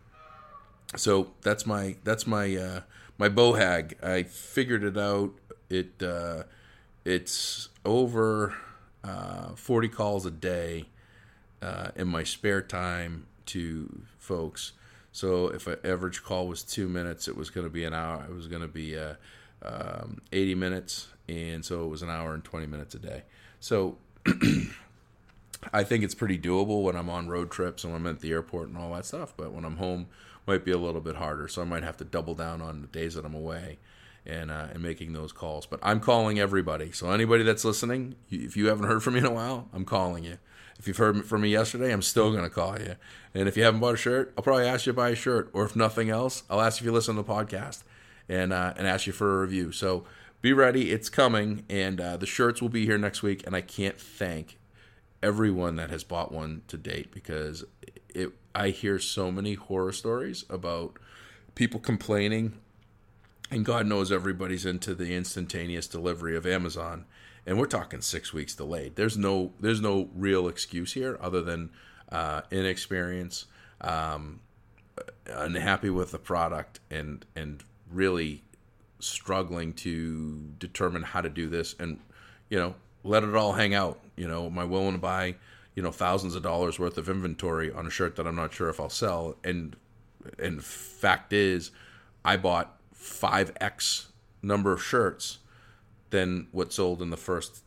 so 0.96 1.32
that's 1.42 1.66
my 1.66 1.96
that's 2.04 2.28
my 2.28 2.56
uh, 2.56 2.82
my 3.18 3.30
BHAG. 3.30 4.04
I 4.04 4.24
figured 4.24 4.84
it 4.84 4.98
out. 4.98 5.34
It 5.70 6.02
uh, 6.02 6.44
it's 7.04 7.70
over 7.84 8.56
uh, 9.04 9.56
forty 9.56 9.88
calls 9.88 10.26
a 10.26 10.32
day 10.32 10.86
uh, 11.62 11.90
in 11.96 12.08
my 12.08 12.24
spare 12.24 12.62
time 12.62 13.26
to 13.48 14.04
folks. 14.20 14.74
So 15.12 15.48
if 15.48 15.66
an 15.68 15.78
average 15.84 16.24
call 16.24 16.48
was 16.48 16.62
two 16.62 16.90
minutes, 16.90 17.28
it 17.28 17.38
was 17.38 17.50
going 17.50 17.66
to 17.66 17.72
be 17.72 17.86
an 17.86 17.94
hour. 17.94 18.26
It 18.30 18.34
was 18.34 18.48
going 18.48 18.62
to 18.64 18.68
be 18.68 18.98
uh, 18.98 19.14
um, 19.62 20.20
80 20.34 20.56
minutes, 20.56 21.08
and 21.30 21.64
so 21.64 21.86
it 21.86 21.88
was 21.88 22.02
an 22.02 22.10
hour 22.10 22.34
and 22.34 22.44
20 22.44 22.66
minutes 22.68 22.96
a 22.96 23.00
day. 23.00 23.24
So 23.62 23.98
I 25.74 25.84
think 25.84 26.04
it's 26.04 26.16
pretty 26.16 26.38
doable 26.38 26.84
when 26.84 26.96
I'm 26.96 27.10
on 27.10 27.28
road 27.28 27.52
trips 27.52 27.84
and 27.84 27.94
when 27.94 28.02
I'm 28.02 28.08
at 28.08 28.22
the 28.22 28.32
airport 28.32 28.70
and 28.70 28.78
all 28.78 28.94
that 28.94 29.06
stuff. 29.06 29.34
But 29.36 29.52
when 29.52 29.66
I'm 29.66 29.78
home, 29.78 30.08
might 30.48 30.66
be 30.66 30.72
a 30.72 30.78
little 30.78 31.02
bit 31.02 31.16
harder. 31.16 31.48
So 31.48 31.62
I 31.62 31.66
might 31.66 31.84
have 31.84 31.98
to 31.98 32.06
double 32.06 32.36
down 32.36 32.62
on 32.62 32.82
the 32.82 32.88
days 32.88 33.16
that 33.16 33.26
I'm 33.26 33.36
away 33.36 33.80
and 34.26 34.50
uh, 34.52 34.68
and 34.74 34.82
making 34.82 35.14
those 35.14 35.32
calls. 35.32 35.66
But 35.66 35.80
I'm 35.84 36.00
calling 36.00 36.40
everybody. 36.40 36.92
So 36.92 37.12
anybody 37.12 37.44
that's 37.44 37.66
listening, 37.66 38.16
if 38.30 38.56
you 38.58 38.68
haven't 38.68 38.86
heard 38.86 39.04
from 39.04 39.14
me 39.14 39.20
in 39.20 39.26
a 39.26 39.32
while, 39.32 39.70
I'm 39.74 39.86
calling 39.86 40.24
you. 40.24 40.38
If 40.78 40.88
you've 40.88 40.98
heard 40.98 41.26
from 41.26 41.42
me 41.42 41.50
yesterday, 41.50 41.94
I'm 41.94 42.02
still 42.02 42.32
going 42.32 42.44
to 42.44 42.50
call 42.50 42.80
you. 42.80 42.96
And 43.34 43.48
if 43.48 43.56
you 43.56 43.64
haven't 43.64 43.80
bought 43.80 43.94
a 43.94 43.98
shirt, 43.98 44.34
I'll 44.38 44.44
probably 44.44 44.68
ask 44.68 44.86
you 44.86 44.92
to 44.92 44.96
buy 44.96 45.10
a 45.10 45.16
shirt. 45.16 45.50
Or 45.54 45.64
if 45.64 45.76
nothing 45.76 46.10
else, 46.10 46.44
I'll 46.50 46.60
ask 46.62 46.80
if 46.80 46.86
you 46.86 46.92
listen 46.92 47.16
to 47.16 47.22
the 47.22 47.32
podcast 47.32 47.84
and 48.28 48.52
uh, 48.52 48.74
and 48.78 48.88
ask 48.88 49.08
you 49.08 49.14
for 49.14 49.38
a 49.38 49.42
review. 49.42 49.72
So 49.72 50.06
be 50.42 50.54
ready, 50.54 50.92
it's 50.92 51.10
coming, 51.10 51.64
and 51.70 52.00
uh, 52.00 52.18
the 52.18 52.26
shirts 52.26 52.62
will 52.62 52.70
be 52.70 52.86
here 52.86 52.98
next 52.98 53.24
week. 53.24 53.46
And 53.48 53.56
I 53.56 53.62
can't 53.62 54.00
thank 54.00 54.58
everyone 55.26 55.76
that 55.76 55.90
has 55.90 56.04
bought 56.04 56.32
one 56.32 56.62
to 56.68 56.78
date 56.78 57.12
because 57.12 57.66
it 58.10 58.30
I 58.54 58.70
hear 58.70 59.00
so 59.00 59.32
many 59.32 59.56
horror 59.56 59.92
stories 59.92 60.46
about 60.52 60.98
people 61.56 61.80
complaining 61.80 62.54
and 63.50 63.66
God 63.66 63.88
knows 63.88 64.12
everybody's 64.12 64.66
into 64.66 64.94
the 64.94 65.16
instantaneous 65.16 65.88
delivery 65.88 66.38
of 66.38 66.46
Amazon 66.46 67.06
and 67.44 67.58
we're 67.58 67.66
talking 67.66 68.02
6 68.02 68.34
weeks 68.34 68.54
delayed. 68.54 68.96
There's 68.96 69.18
no 69.18 69.52
there's 69.60 69.82
no 69.82 70.10
real 70.16 70.48
excuse 70.48 70.94
here 70.94 71.18
other 71.20 71.42
than 71.42 71.72
uh, 72.12 72.42
inexperience 72.52 73.48
um, 73.82 74.42
unhappy 75.26 75.90
with 75.90 76.12
the 76.12 76.20
product 76.20 76.80
and 76.92 77.26
and 77.36 77.64
really 77.92 78.44
struggling 79.00 79.74
to 79.74 80.52
determine 80.60 81.02
how 81.02 81.22
to 81.22 81.30
do 81.30 81.50
this 81.50 81.76
and 81.80 82.00
you 82.50 82.60
know 82.60 82.76
let 83.06 83.24
it 83.24 83.36
all 83.36 83.54
hang 83.54 83.74
out 83.74 84.00
you 84.16 84.28
know 84.28 84.48
am 84.48 84.58
i 84.58 84.64
willing 84.64 84.94
to 84.94 84.98
buy 84.98 85.36
you 85.76 85.84
know 85.84 85.92
thousands 85.92 86.36
of 86.36 86.44
dollars 86.44 86.80
worth 86.80 86.98
of 86.98 87.08
inventory 87.08 87.72
on 87.72 87.86
a 87.86 87.90
shirt 87.90 88.16
that 88.16 88.28
i'm 88.28 88.36
not 88.36 88.54
sure 88.54 88.70
if 88.70 88.80
i'll 88.80 88.90
sell 88.90 89.36
and 89.44 89.76
and 90.40 90.64
fact 90.64 91.32
is 91.32 91.72
i 92.24 92.36
bought 92.36 92.78
5x 93.00 94.08
number 94.42 94.74
of 94.74 94.84
shirts 94.84 95.40
than 96.10 96.48
what 96.52 96.74
sold 96.74 97.02
in 97.02 97.12
the 97.12 97.18
first 97.18 97.64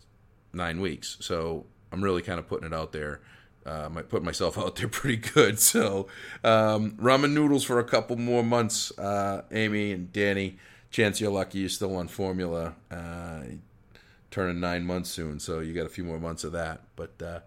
nine 0.53 0.81
weeks 0.81 1.17
so 1.21 1.65
i'm 1.93 2.03
really 2.03 2.23
kind 2.23 2.39
of 2.39 2.49
putting 2.49 2.67
it 2.67 2.75
out 2.75 2.93
there 2.93 3.21
um, 3.67 3.99
I 3.99 4.03
put 4.03 4.23
myself 4.23 4.57
out 4.59 4.77
there 4.77 4.89
pretty 4.89 5.17
good. 5.17 5.59
So, 5.69 6.07
um, 6.43 6.93
ramen 6.93 7.33
noodles 7.33 7.65
for 7.65 7.79
a 7.79 7.85
couple 7.85 8.17
more 8.17 8.43
months. 8.43 8.97
Uh, 8.99 9.43
Amy 9.53 9.93
and 9.93 10.11
Danny, 10.11 10.57
chance 10.91 11.21
you're 11.21 11.31
lucky 11.31 11.59
you're 11.59 11.69
still 11.69 11.95
on 11.97 12.09
formula. 12.09 12.75
Uh, 12.91 13.41
turning 14.31 14.61
nine 14.61 14.85
months 14.85 15.11
soon, 15.11 15.41
so 15.41 15.61
you 15.61 15.75
got 15.75 15.87
a 15.87 15.91
few 15.91 16.05
more 16.05 16.19
months 16.19 16.45
of 16.45 16.53
that. 16.53 16.83
But 16.97 17.23
uh, 17.23 17.41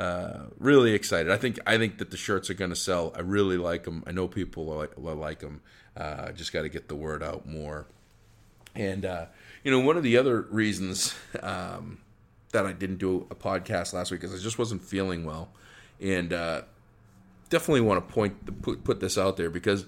uh 0.00 0.46
really 0.58 0.92
excited. 0.92 1.30
I 1.30 1.36
think 1.36 1.58
I 1.66 1.78
think 1.78 1.98
that 1.98 2.10
the 2.10 2.16
shirts 2.16 2.50
are 2.50 2.54
going 2.54 2.70
to 2.70 2.76
sell. 2.76 3.12
I 3.16 3.20
really 3.20 3.56
like 3.56 3.84
them. 3.84 4.04
I 4.06 4.12
know 4.12 4.28
people 4.28 4.66
like 4.66 4.92
like 4.96 5.40
them. 5.40 5.60
Uh, 5.96 6.32
just 6.32 6.52
got 6.52 6.62
to 6.62 6.68
get 6.68 6.88
the 6.88 6.94
word 6.94 7.22
out 7.22 7.46
more. 7.46 7.86
And 8.74 9.04
uh, 9.04 9.26
you 9.64 9.70
know, 9.70 9.80
one 9.80 9.96
of 9.96 10.02
the 10.02 10.16
other 10.16 10.42
reasons. 10.42 11.14
Um, 11.42 11.98
that 12.52 12.66
I 12.66 12.72
didn't 12.72 12.96
do 12.96 13.26
a 13.30 13.34
podcast 13.34 13.92
last 13.92 14.10
week 14.10 14.24
is 14.24 14.34
I 14.34 14.38
just 14.38 14.58
wasn't 14.58 14.82
feeling 14.82 15.24
well, 15.24 15.50
and 16.00 16.32
uh, 16.32 16.62
definitely 17.48 17.82
want 17.82 18.06
to 18.06 18.12
point 18.12 18.62
put 18.62 18.84
put 18.84 19.00
this 19.00 19.16
out 19.16 19.36
there 19.36 19.50
because 19.50 19.86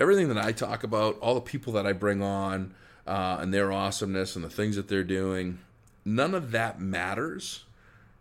everything 0.00 0.28
that 0.28 0.38
I 0.38 0.52
talk 0.52 0.84
about, 0.84 1.18
all 1.18 1.34
the 1.34 1.40
people 1.40 1.74
that 1.74 1.86
I 1.86 1.92
bring 1.92 2.22
on, 2.22 2.74
uh, 3.06 3.38
and 3.40 3.52
their 3.52 3.72
awesomeness 3.72 4.36
and 4.36 4.44
the 4.44 4.50
things 4.50 4.76
that 4.76 4.88
they're 4.88 5.04
doing, 5.04 5.58
none 6.14 6.34
of 6.34 6.50
that 6.52 6.80
matters 6.80 7.64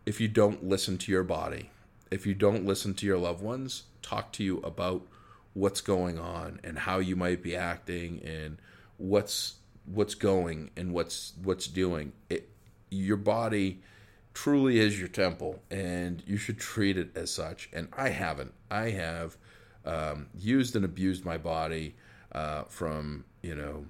if 0.05 0.21
you 0.21 0.27
don't 0.27 0.63
listen 0.63 0.97
to 0.97 1.11
your 1.11 1.23
body, 1.23 1.69
if 2.09 2.25
you 2.25 2.33
don't 2.33 2.65
listen 2.65 2.93
to 2.95 3.05
your 3.05 3.17
loved 3.17 3.41
ones 3.41 3.83
talk 4.01 4.31
to 4.31 4.43
you 4.43 4.59
about 4.59 5.01
what's 5.53 5.81
going 5.81 6.17
on 6.17 6.59
and 6.63 6.79
how 6.79 6.99
you 6.99 7.15
might 7.15 7.43
be 7.43 7.55
acting 7.55 8.21
and 8.23 8.57
what's 8.97 9.55
what's 9.85 10.15
going 10.15 10.69
and 10.77 10.93
what's 10.93 11.33
what's 11.43 11.67
doing 11.67 12.13
it 12.29 12.47
your 12.89 13.17
body 13.17 13.81
truly 14.37 14.79
is 14.79 14.99
your 14.99 15.07
temple 15.07 15.59
and 15.71 16.21
you 16.27 16.37
should 16.37 16.59
treat 16.59 16.95
it 16.95 17.09
as 17.17 17.31
such. 17.31 17.69
And 17.73 17.87
I 17.97 18.09
haven't. 18.09 18.53
I 18.69 18.91
have 18.91 19.35
um, 19.83 20.27
used 20.37 20.75
and 20.75 20.85
abused 20.85 21.25
my 21.25 21.39
body 21.39 21.95
uh, 22.33 22.65
from, 22.65 23.25
you 23.41 23.55
know, 23.55 23.87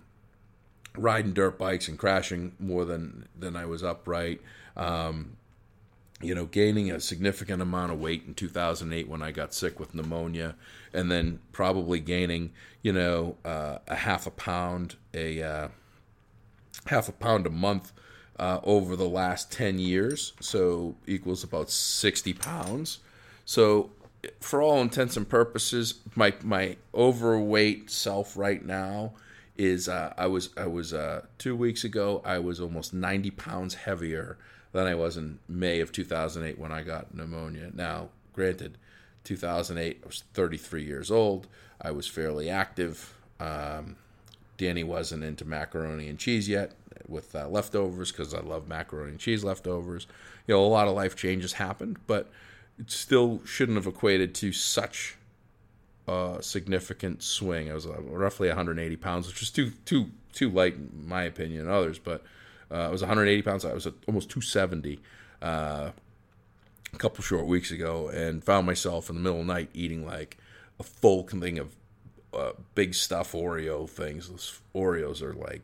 riding 0.98 1.34
dirt 1.34 1.58
bikes 1.58 1.88
and 1.88 1.98
crashing 1.98 2.54
more 2.60 2.86
than, 2.86 3.28
than 3.38 3.56
I 3.56 3.66
was 3.66 3.84
upright. 3.84 4.42
Um, 4.76 5.38
you 6.22 6.34
know, 6.34 6.46
gaining 6.46 6.92
a 6.92 7.00
significant 7.00 7.62
amount 7.62 7.92
of 7.92 8.00
weight 8.00 8.24
in 8.26 8.34
2008 8.34 9.08
when 9.08 9.22
I 9.22 9.32
got 9.32 9.54
sick 9.54 9.80
with 9.80 9.94
pneumonia, 9.94 10.56
and 10.92 11.12
then 11.12 11.40
probably 11.52 12.00
gaining, 12.00 12.54
you 12.82 12.92
know, 12.92 13.38
uh, 13.46 13.78
a 13.88 13.96
half 13.96 14.26
a 14.26 14.32
pound, 14.32 14.96
a 15.14 15.44
uh, 15.44 15.68
half 16.88 17.08
a 17.08 17.12
pound 17.12 17.46
a 17.46 17.52
month 17.52 17.92
uh, 18.40 18.60
over 18.64 18.96
the 18.96 19.08
last 19.08 19.52
10 19.52 19.78
years, 19.78 20.34
so 20.40 20.96
equals 21.06 21.44
about 21.44 21.70
60 21.70 22.34
pounds. 22.34 23.00
So, 23.46 23.92
for 24.40 24.62
all 24.62 24.82
intents 24.82 25.16
and 25.16 25.30
purposes, 25.30 25.96
my 26.16 26.34
my 26.44 26.78
overweight 26.94 27.90
self 27.92 28.36
right 28.36 28.66
now 28.66 29.14
is 29.58 29.90
uh, 29.90 30.14
I 30.18 30.28
was 30.28 30.50
I 30.56 30.68
was 30.68 30.94
uh, 30.94 31.22
two 31.38 31.56
weeks 31.56 31.84
ago 31.84 32.22
I 32.24 32.40
was 32.40 32.60
almost 32.60 32.94
90 32.94 33.32
pounds 33.32 33.74
heavier 33.74 34.38
than 34.72 34.88
I 34.88 34.96
was 34.96 35.18
in 35.18 35.40
May 35.48 35.80
of 35.80 35.92
2008 35.92 36.60
when 36.60 36.72
I 36.72 36.84
got 36.84 37.14
pneumonia. 37.16 37.72
Now, 37.74 38.10
granted, 38.34 38.78
2008 39.24 40.02
I 40.04 40.06
was 40.06 40.24
33 40.34 40.84
years 40.84 41.10
old. 41.10 41.48
I 41.82 41.92
was 41.92 42.08
fairly 42.08 42.50
active. 42.50 43.14
Um, 43.40 43.96
Danny 44.58 44.84
wasn't 44.84 45.24
into 45.24 45.46
macaroni 45.46 46.10
and 46.10 46.18
cheese 46.18 46.50
yet 46.50 46.74
with 47.08 47.36
uh, 47.36 47.48
leftovers 47.48 48.12
because 48.12 48.34
I 48.34 48.42
love 48.42 48.68
macaroni 48.68 49.12
and 49.12 49.20
cheese 49.20 49.44
leftovers. 49.44 50.08
You 50.48 50.56
know, 50.56 50.66
a 50.66 50.68
lot 50.68 50.88
of 50.88 50.96
life 50.96 51.16
changes 51.16 51.54
happened, 51.54 51.98
but 52.08 52.30
it 52.80 52.92
still 52.92 53.42
shouldn't 53.46 53.78
have 53.78 53.88
equated 53.88 54.34
to 54.36 54.52
such 54.52 55.18
a 56.08 56.38
significant 56.42 57.22
swing. 57.22 57.70
I 57.70 57.74
was 57.74 57.86
uh, 57.86 58.02
roughly 58.02 58.48
180 58.48 58.96
pounds, 58.98 59.28
which 59.28 59.40
was 59.40 59.50
too 59.50 59.72
too 59.86 60.12
too 60.34 60.50
light 60.50 60.76
in 60.76 61.08
my 61.08 61.24
opinion 61.24 61.62
and 61.62 61.70
others, 61.70 62.00
but 62.00 62.24
uh, 62.72 62.76
I 62.76 62.90
was 62.90 63.02
180 63.02 63.42
pounds. 63.42 63.66
I 63.66 63.74
was 63.74 63.88
almost 64.08 64.30
270 64.30 65.00
uh, 65.42 65.92
a 66.94 66.98
couple 66.98 67.24
short 67.24 67.46
weeks 67.46 67.72
ago, 67.72 68.10
and 68.10 68.44
found 68.44 68.66
myself 68.66 69.10
in 69.10 69.16
the 69.16 69.22
middle 69.22 69.42
of 69.42 69.48
the 69.48 69.54
night 69.54 69.70
eating 69.74 70.06
like 70.06 70.38
a 70.80 70.84
full 70.84 71.24
thing 71.24 71.60
of 71.60 71.76
uh, 72.34 72.52
big 72.76 72.94
stuff 72.94 73.34
Oreo 73.34 73.90
things. 73.90 74.30
Those 74.30 74.60
Oreos 74.76 75.22
are 75.22 75.34
like 75.34 75.62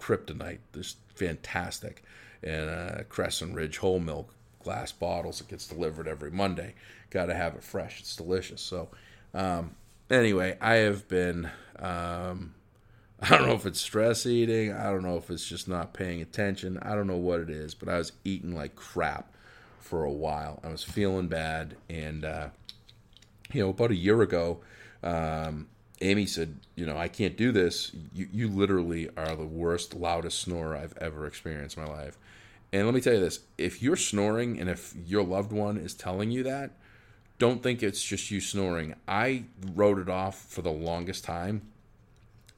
kryptonite. 0.00 0.58
This 0.72 0.96
fantastic, 1.14 2.02
and 2.42 2.70
uh, 2.70 3.02
Crescent 3.08 3.54
Ridge 3.54 3.78
whole 3.78 4.00
milk 4.00 4.34
glass 4.62 4.92
bottles. 4.92 5.40
It 5.40 5.48
gets 5.48 5.68
delivered 5.68 6.08
every 6.08 6.30
Monday. 6.30 6.74
Got 7.10 7.26
to 7.26 7.34
have 7.34 7.54
it 7.54 7.62
fresh. 7.62 8.00
It's 8.00 8.16
delicious. 8.16 8.60
So, 8.60 8.88
um, 9.34 9.74
anyway, 10.10 10.56
I 10.60 10.74
have 10.76 11.08
been. 11.08 11.50
Um, 11.78 12.54
I 13.20 13.28
don't 13.30 13.48
know 13.48 13.54
if 13.54 13.64
it's 13.64 13.80
stress 13.80 14.26
eating. 14.26 14.72
I 14.72 14.90
don't 14.90 15.02
know 15.02 15.16
if 15.16 15.30
it's 15.30 15.46
just 15.46 15.68
not 15.68 15.94
paying 15.94 16.20
attention. 16.20 16.78
I 16.82 16.94
don't 16.94 17.06
know 17.06 17.16
what 17.16 17.40
it 17.40 17.48
is, 17.48 17.74
but 17.74 17.88
I 17.88 17.96
was 17.96 18.12
eating 18.24 18.54
like 18.54 18.76
crap 18.76 19.32
for 19.80 20.04
a 20.04 20.10
while. 20.12 20.60
I 20.62 20.68
was 20.68 20.82
feeling 20.82 21.28
bad, 21.28 21.76
and 21.88 22.24
uh, 22.24 22.48
you 23.52 23.62
know, 23.62 23.70
about 23.70 23.90
a 23.90 23.96
year 23.96 24.20
ago, 24.22 24.60
um, 25.02 25.68
Amy 26.00 26.26
said, 26.26 26.56
"You 26.74 26.86
know, 26.86 26.96
I 26.96 27.08
can't 27.08 27.36
do 27.36 27.52
this. 27.52 27.92
You 28.12 28.28
you 28.32 28.48
literally 28.48 29.08
are 29.16 29.36
the 29.36 29.46
worst, 29.46 29.94
loudest 29.94 30.40
snorer 30.40 30.76
I've 30.76 30.96
ever 30.98 31.26
experienced 31.26 31.76
in 31.76 31.84
my 31.84 31.90
life." 31.90 32.18
And 32.72 32.84
let 32.86 32.94
me 32.94 33.00
tell 33.00 33.14
you 33.14 33.20
this: 33.20 33.40
if 33.56 33.82
you're 33.82 33.96
snoring, 33.96 34.60
and 34.60 34.68
if 34.68 34.94
your 35.06 35.22
loved 35.22 35.52
one 35.52 35.76
is 35.76 35.94
telling 35.94 36.30
you 36.30 36.42
that, 36.42 36.72
don't 37.38 37.62
think 37.62 37.82
it's 37.82 38.02
just 38.02 38.30
you 38.30 38.40
snoring. 38.40 38.94
I 39.08 39.44
wrote 39.74 39.98
it 39.98 40.08
off 40.08 40.40
for 40.40 40.62
the 40.62 40.70
longest 40.70 41.24
time 41.24 41.62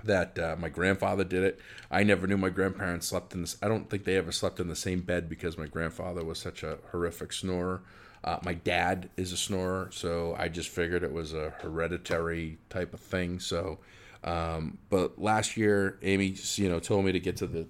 that 0.05 0.39
uh, 0.39 0.57
my 0.59 0.69
grandfather 0.69 1.25
did 1.25 1.43
it. 1.43 1.61
I 1.91 2.03
never 2.03 2.27
knew 2.27 2.37
my 2.37 2.51
grandparents 2.51 3.09
slept 3.09 3.35
in 3.35 3.41
this. 3.41 3.57
I 3.63 3.69
don't 3.69 3.89
think 3.91 4.05
they 4.05 4.17
ever 4.17 4.33
slept 4.33 4.61
in 4.61 4.69
the 4.69 4.77
same 4.77 5.01
bed 5.01 5.29
because 5.29 5.59
my 5.59 5.67
grandfather 5.67 6.25
was 6.25 6.39
such 6.39 6.63
a 6.63 6.79
horrific 6.91 7.33
snorer. 7.33 7.83
Uh, 8.25 8.39
my 8.43 8.55
dad 8.55 9.09
is 9.17 9.33
a 9.33 9.37
snorer, 9.37 9.89
so 9.93 10.35
I 10.39 10.49
just 10.49 10.69
figured 10.69 11.03
it 11.03 11.13
was 11.13 11.33
a 11.33 11.51
hereditary 11.61 12.59
type 12.71 12.93
of 12.93 13.01
thing. 13.01 13.39
So, 13.39 13.79
um, 14.25 14.79
but 14.91 15.21
last 15.21 15.57
year, 15.57 15.99
Amy, 16.03 16.35
you 16.57 16.69
know, 16.69 16.81
told 16.81 17.05
me 17.05 17.13
to 17.13 17.21
get 17.21 17.37
to 17.39 17.47
the, 17.47 17.67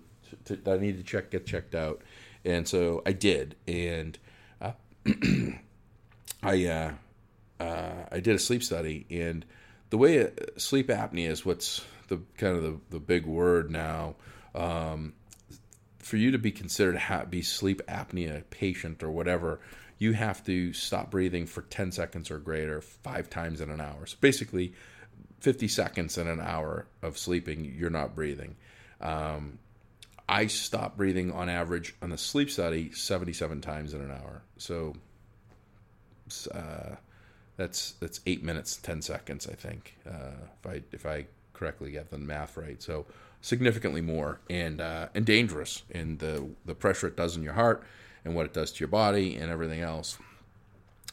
to, 0.46 0.58
I 0.66 0.78
need 0.78 0.96
to 0.96 1.02
check, 1.02 1.30
get 1.30 1.46
checked 1.46 1.74
out, 1.74 2.02
and 2.44 2.66
so 2.66 3.02
I 3.04 3.12
did, 3.12 3.56
and 3.66 4.18
uh, 4.60 4.72
I, 6.42 6.66
uh, 6.66 6.92
uh, 7.60 7.94
I 8.12 8.20
did 8.20 8.36
a 8.36 8.38
sleep 8.38 8.62
study, 8.62 9.06
and 9.10 9.44
the 9.90 9.98
way 9.98 10.24
uh, 10.24 10.30
sleep 10.56 10.88
apnea 10.88 11.30
is 11.30 11.44
what's 11.44 11.84
the 12.08 12.20
kind 12.38 12.56
of 12.56 12.62
the, 12.62 12.80
the 12.90 13.00
big 13.00 13.26
word 13.26 13.70
now. 13.70 14.16
Um, 14.54 15.14
for 15.98 16.16
you 16.16 16.30
to 16.30 16.38
be 16.38 16.52
considered 16.52 16.96
ha- 16.96 17.24
be 17.24 17.42
sleep 17.42 17.82
apnea 17.88 18.44
patient 18.48 19.02
or 19.02 19.10
whatever, 19.10 19.60
you 19.98 20.12
have 20.12 20.44
to 20.44 20.72
stop 20.72 21.10
breathing 21.10 21.46
for 21.46 21.62
10 21.62 21.90
seconds 21.92 22.30
or 22.30 22.38
greater 22.38 22.80
five 22.80 23.28
times 23.28 23.60
in 23.60 23.70
an 23.70 23.80
hour. 23.80 24.06
So 24.06 24.16
basically, 24.20 24.74
50 25.40 25.68
seconds 25.68 26.18
in 26.18 26.28
an 26.28 26.40
hour 26.40 26.86
of 27.02 27.18
sleeping, 27.18 27.74
you're 27.76 27.90
not 27.90 28.14
breathing. 28.14 28.56
Um, 29.00 29.58
I 30.28 30.46
stop 30.46 30.96
breathing 30.96 31.32
on 31.32 31.48
average 31.48 31.94
on 32.02 32.10
the 32.10 32.18
sleep 32.18 32.50
study 32.50 32.92
77 32.92 33.60
times 33.60 33.94
in 33.94 34.00
an 34.00 34.10
hour. 34.10 34.42
So 34.58 34.94
uh, 36.48 36.96
that's 37.56 37.92
that's 37.92 38.20
eight 38.26 38.42
minutes, 38.42 38.76
10 38.76 39.02
seconds, 39.02 39.46
I 39.46 39.54
think, 39.54 39.96
uh, 40.08 40.46
if 40.62 40.66
I 40.66 40.82
if 40.92 41.06
I 41.06 41.26
correctly 41.52 41.90
get 41.90 42.10
the 42.10 42.18
math 42.18 42.56
right. 42.56 42.82
So 42.82 43.06
significantly 43.40 44.00
more 44.00 44.40
and 44.50 44.80
uh, 44.80 45.08
and 45.14 45.24
dangerous 45.24 45.82
in 45.90 46.18
the 46.18 46.48
the 46.64 46.74
pressure 46.74 47.06
it 47.06 47.16
does 47.16 47.36
in 47.36 47.42
your 47.42 47.54
heart 47.54 47.84
and 48.24 48.34
what 48.34 48.44
it 48.44 48.52
does 48.52 48.72
to 48.72 48.80
your 48.80 48.88
body 48.88 49.36
and 49.36 49.50
everything 49.50 49.80
else. 49.80 50.18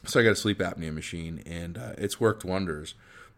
So 0.04 0.20
I 0.20 0.22
got 0.22 0.30
a 0.30 0.36
sleep 0.36 0.58
apnea 0.58 0.92
machine, 0.92 1.42
and 1.46 1.78
uh, 1.78 1.92
it's 1.96 2.20
worked 2.20 2.44
wonders. 2.44 2.94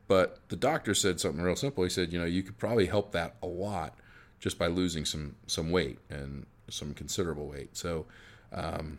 But 0.09 0.38
the 0.49 0.56
doctor 0.56 0.95
said 0.95 1.21
something 1.21 1.42
real 1.42 1.56
simple. 1.56 1.85
He 1.85 1.90
said, 1.90 2.12
you 2.12 2.18
know, 2.18 2.25
you 2.25 2.42
could 2.42 2.59
probably 2.59 2.87
help 2.87 3.12
that 3.12 3.37
a 3.42 3.47
lot 3.47 3.95
just 4.40 4.59
by 4.59 4.66
losing 4.66 5.04
some 5.04 5.37
some 5.47 5.71
weight 5.71 5.99
and 6.11 6.47
some 6.68 6.95
considerable 6.95 7.47
weight. 7.47 7.76
So, 7.76 8.06
um, 8.52 8.99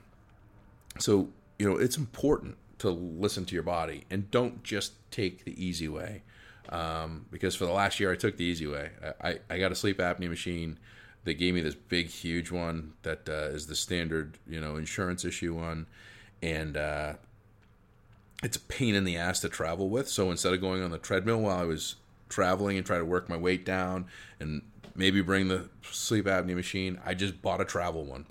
so 1.00 1.29
you 1.60 1.69
know, 1.69 1.77
it's 1.77 1.98
important 1.98 2.55
to 2.79 2.89
listen 2.89 3.46
to 3.46 3.53
your 3.53 3.63
body 3.63 4.03
and 4.10 4.29
don't 4.31 4.63
just 4.63 4.93
take 5.12 5.46
the 5.46 5.63
easy 5.63 5.88
way. 5.88 6.24
Um, 6.69 7.25
because 7.31 7.55
for 7.55 7.65
the 7.65 7.72
last 7.72 8.00
year, 8.00 8.12
I 8.12 8.15
took 8.15 8.38
the 8.38 8.43
easy 8.43 8.67
way. 8.67 8.91
I, 9.22 9.39
I, 9.50 9.57
got 9.57 9.72
a 9.72 9.75
sleep 9.75 10.00
apnea 10.00 10.29
machine. 10.29 10.77
They 11.24 11.34
gave 11.34 11.53
me 11.53 11.62
this 11.62 11.75
big, 11.75 12.07
huge 12.07 12.51
one 12.51 12.93
that 13.03 13.29
uh, 13.29 13.53
is 13.55 13.67
the 13.67 13.75
standard, 13.75 14.38
you 14.48 14.60
know, 14.60 14.75
insurance 14.75 15.24
issue 15.24 15.55
one, 15.55 15.88
and 16.41 16.75
uh, 16.75 17.13
it's 18.43 18.57
a 18.57 18.62
pain 18.62 18.96
in 18.96 19.05
the 19.05 19.15
ass 19.15 19.39
to 19.41 19.50
travel 19.50 19.89
with. 19.89 20.10
So 20.10 20.29
instead 20.29 20.53
of 20.53 20.60
going 20.60 20.84
on 20.84 20.91
the 20.91 20.98
treadmill 20.98 21.41
while 21.41 21.57
I 21.57 21.63
was 21.63 21.96
traveling 22.29 22.77
and 22.77 22.86
try 22.86 22.98
to 22.98 23.05
work 23.05 23.29
my 23.29 23.38
weight 23.38 23.65
down 23.65 24.07
and 24.39 24.62
maybe 24.96 25.22
bring 25.22 25.48
the 25.48 25.69
sleep 25.89 26.25
apnea 26.25 26.55
machine, 26.55 27.00
I 27.05 27.13
just 27.13 27.41
bought 27.41 27.62
a 27.62 27.65
travel 27.65 28.03
one, 28.03 28.25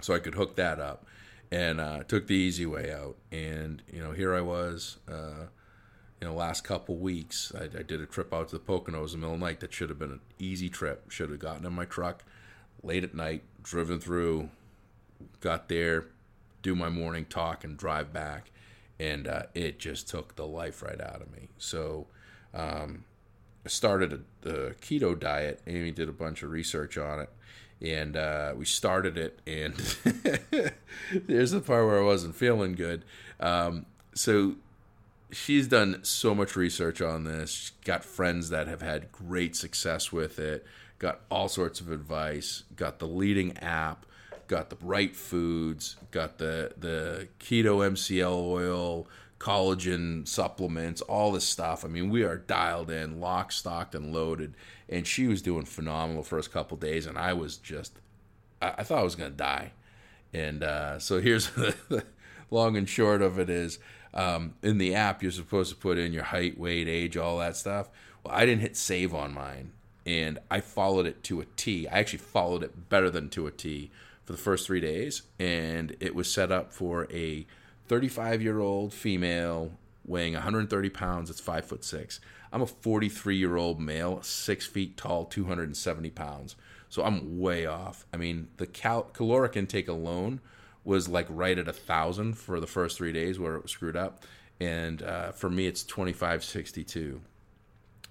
so 0.00 0.14
I 0.14 0.20
could 0.20 0.34
hook 0.34 0.56
that 0.56 0.80
up, 0.80 1.06
and 1.50 1.80
uh, 1.80 2.02
took 2.04 2.26
the 2.26 2.34
easy 2.34 2.66
way 2.66 2.92
out. 2.92 3.16
And 3.30 3.82
you 3.92 4.02
know, 4.02 4.12
here 4.12 4.34
I 4.34 4.40
was. 4.40 4.98
Uh, 5.08 5.46
you 6.20 6.26
know, 6.26 6.34
last 6.34 6.64
couple 6.64 6.96
weeks, 6.96 7.52
I, 7.54 7.64
I, 7.64 7.82
did 7.82 8.00
a 8.00 8.06
trip 8.06 8.32
out 8.32 8.48
to 8.48 8.56
the 8.56 8.64
Poconos 8.64 9.12
in 9.12 9.20
the 9.20 9.26
middle 9.26 9.34
of 9.34 9.40
the 9.40 9.46
night 9.46 9.60
that 9.60 9.74
should 9.74 9.90
have 9.90 9.98
been 9.98 10.12
an 10.12 10.20
easy 10.38 10.70
trip. 10.70 11.10
Should 11.10 11.28
have 11.28 11.38
gotten 11.38 11.66
in 11.66 11.74
my 11.74 11.84
truck 11.84 12.24
late 12.82 13.04
at 13.04 13.14
night, 13.14 13.42
driven 13.62 14.00
through, 14.00 14.48
got 15.40 15.68
there, 15.68 16.06
do 16.62 16.74
my 16.74 16.88
morning 16.88 17.26
talk, 17.26 17.64
and 17.64 17.76
drive 17.76 18.12
back. 18.12 18.50
And 18.98 19.26
uh, 19.26 19.42
it 19.54 19.78
just 19.78 20.08
took 20.08 20.36
the 20.36 20.46
life 20.46 20.82
right 20.82 21.00
out 21.00 21.20
of 21.20 21.30
me. 21.30 21.48
So 21.58 22.06
um, 22.54 23.04
I 23.64 23.68
started 23.68 24.24
a, 24.44 24.48
a, 24.48 24.70
keto 24.74 25.18
diet. 25.18 25.60
Amy 25.66 25.90
did 25.90 26.08
a 26.08 26.12
bunch 26.12 26.42
of 26.42 26.50
research 26.50 26.96
on 26.96 27.20
it. 27.20 27.30
And 27.82 28.16
uh, 28.16 28.54
we 28.56 28.64
started 28.64 29.18
it, 29.18 29.38
and 29.46 29.74
there's 31.12 31.50
the 31.50 31.60
part 31.60 31.84
where 31.86 32.00
I 32.00 32.04
wasn't 32.04 32.34
feeling 32.34 32.74
good. 32.74 33.04
Um, 33.38 33.84
so 34.14 34.54
she's 35.30 35.68
done 35.68 36.00
so 36.02 36.34
much 36.34 36.56
research 36.56 37.02
on 37.02 37.24
this. 37.24 37.50
She's 37.50 37.70
got 37.84 38.04
friends 38.04 38.48
that 38.50 38.66
have 38.66 38.80
had 38.80 39.12
great 39.12 39.54
success 39.56 40.10
with 40.10 40.38
it. 40.38 40.64
Got 40.98 41.20
all 41.30 41.48
sorts 41.48 41.80
of 41.80 41.90
advice. 41.90 42.64
Got 42.74 42.98
the 42.98 43.06
leading 43.08 43.56
app. 43.58 44.06
Got 44.48 44.70
the 44.70 44.78
right 44.80 45.14
foods. 45.14 45.96
Got 46.10 46.38
the 46.38 46.72
the 46.78 47.28
keto 47.40 47.86
MCT 47.86 48.24
oil, 48.24 49.06
collagen 49.38 50.26
supplements, 50.26 51.00
all 51.02 51.32
this 51.32 51.46
stuff. 51.46 51.84
I 51.84 51.88
mean, 51.88 52.10
we 52.10 52.22
are 52.22 52.36
dialed 52.36 52.90
in, 52.90 53.20
lock, 53.20 53.52
stocked, 53.52 53.94
and 53.94 54.12
loaded. 54.12 54.54
And 54.88 55.06
she 55.06 55.26
was 55.26 55.42
doing 55.42 55.64
phenomenal 55.64 56.22
first 56.22 56.52
couple 56.52 56.76
days, 56.76 57.06
and 57.06 57.18
I 57.18 57.32
was 57.32 57.56
just, 57.56 57.98
I, 58.62 58.74
I 58.78 58.82
thought 58.82 59.00
I 59.00 59.04
was 59.04 59.16
gonna 59.16 59.30
die. 59.30 59.72
And 60.32 60.62
uh, 60.62 60.98
so 60.98 61.20
here's 61.20 61.50
the 61.50 62.04
long 62.50 62.76
and 62.76 62.88
short 62.88 63.22
of 63.22 63.38
it 63.38 63.50
is 63.50 63.78
um, 64.14 64.54
in 64.62 64.78
the 64.78 64.94
app 64.94 65.22
you're 65.22 65.32
supposed 65.32 65.70
to 65.70 65.76
put 65.76 65.98
in 65.98 66.12
your 66.12 66.24
height, 66.24 66.58
weight, 66.58 66.88
age, 66.88 67.16
all 67.16 67.38
that 67.38 67.56
stuff. 67.56 67.90
Well, 68.24 68.34
I 68.34 68.46
didn't 68.46 68.62
hit 68.62 68.76
save 68.76 69.14
on 69.14 69.34
mine, 69.34 69.72
and 70.04 70.38
I 70.50 70.60
followed 70.60 71.06
it 71.06 71.22
to 71.24 71.40
a 71.40 71.44
T. 71.56 71.86
I 71.88 71.98
actually 71.98 72.20
followed 72.20 72.62
it 72.62 72.88
better 72.88 73.10
than 73.10 73.28
to 73.30 73.46
a 73.46 73.50
T 73.50 73.90
for 74.24 74.32
the 74.32 74.38
first 74.38 74.66
three 74.66 74.80
days, 74.80 75.22
and 75.38 75.94
it 76.00 76.14
was 76.14 76.30
set 76.30 76.50
up 76.50 76.72
for 76.72 77.06
a 77.12 77.46
35 77.88 78.42
year 78.42 78.60
old 78.60 78.92
female 78.92 79.72
weighing 80.04 80.34
130 80.34 80.90
pounds. 80.90 81.30
It's 81.30 81.40
five 81.40 81.64
foot 81.64 81.84
six. 81.84 82.20
I'm 82.52 82.62
a 82.62 82.66
43 82.66 83.36
year 83.36 83.56
old 83.56 83.80
male, 83.80 84.22
six 84.22 84.66
feet 84.66 84.96
tall, 84.96 85.24
270 85.24 86.10
pounds. 86.10 86.56
So 86.88 87.04
I'm 87.04 87.40
way 87.40 87.66
off. 87.66 88.06
I 88.12 88.16
mean, 88.16 88.48
the 88.56 88.66
cal- 88.66 89.10
caloric 89.12 89.56
intake 89.56 89.88
alone 89.88 90.40
was 90.84 91.08
like 91.08 91.26
right 91.28 91.58
at 91.58 91.68
a 91.68 91.72
thousand 91.72 92.38
for 92.38 92.60
the 92.60 92.66
first 92.66 92.96
three 92.96 93.12
days 93.12 93.38
where 93.38 93.56
it 93.56 93.62
was 93.62 93.72
screwed 93.72 93.96
up, 93.96 94.22
and 94.60 95.02
uh, 95.02 95.32
for 95.32 95.50
me 95.50 95.66
it's 95.66 95.82
twenty 95.82 96.12
five 96.12 96.44
sixty 96.44 96.84
two. 96.84 97.20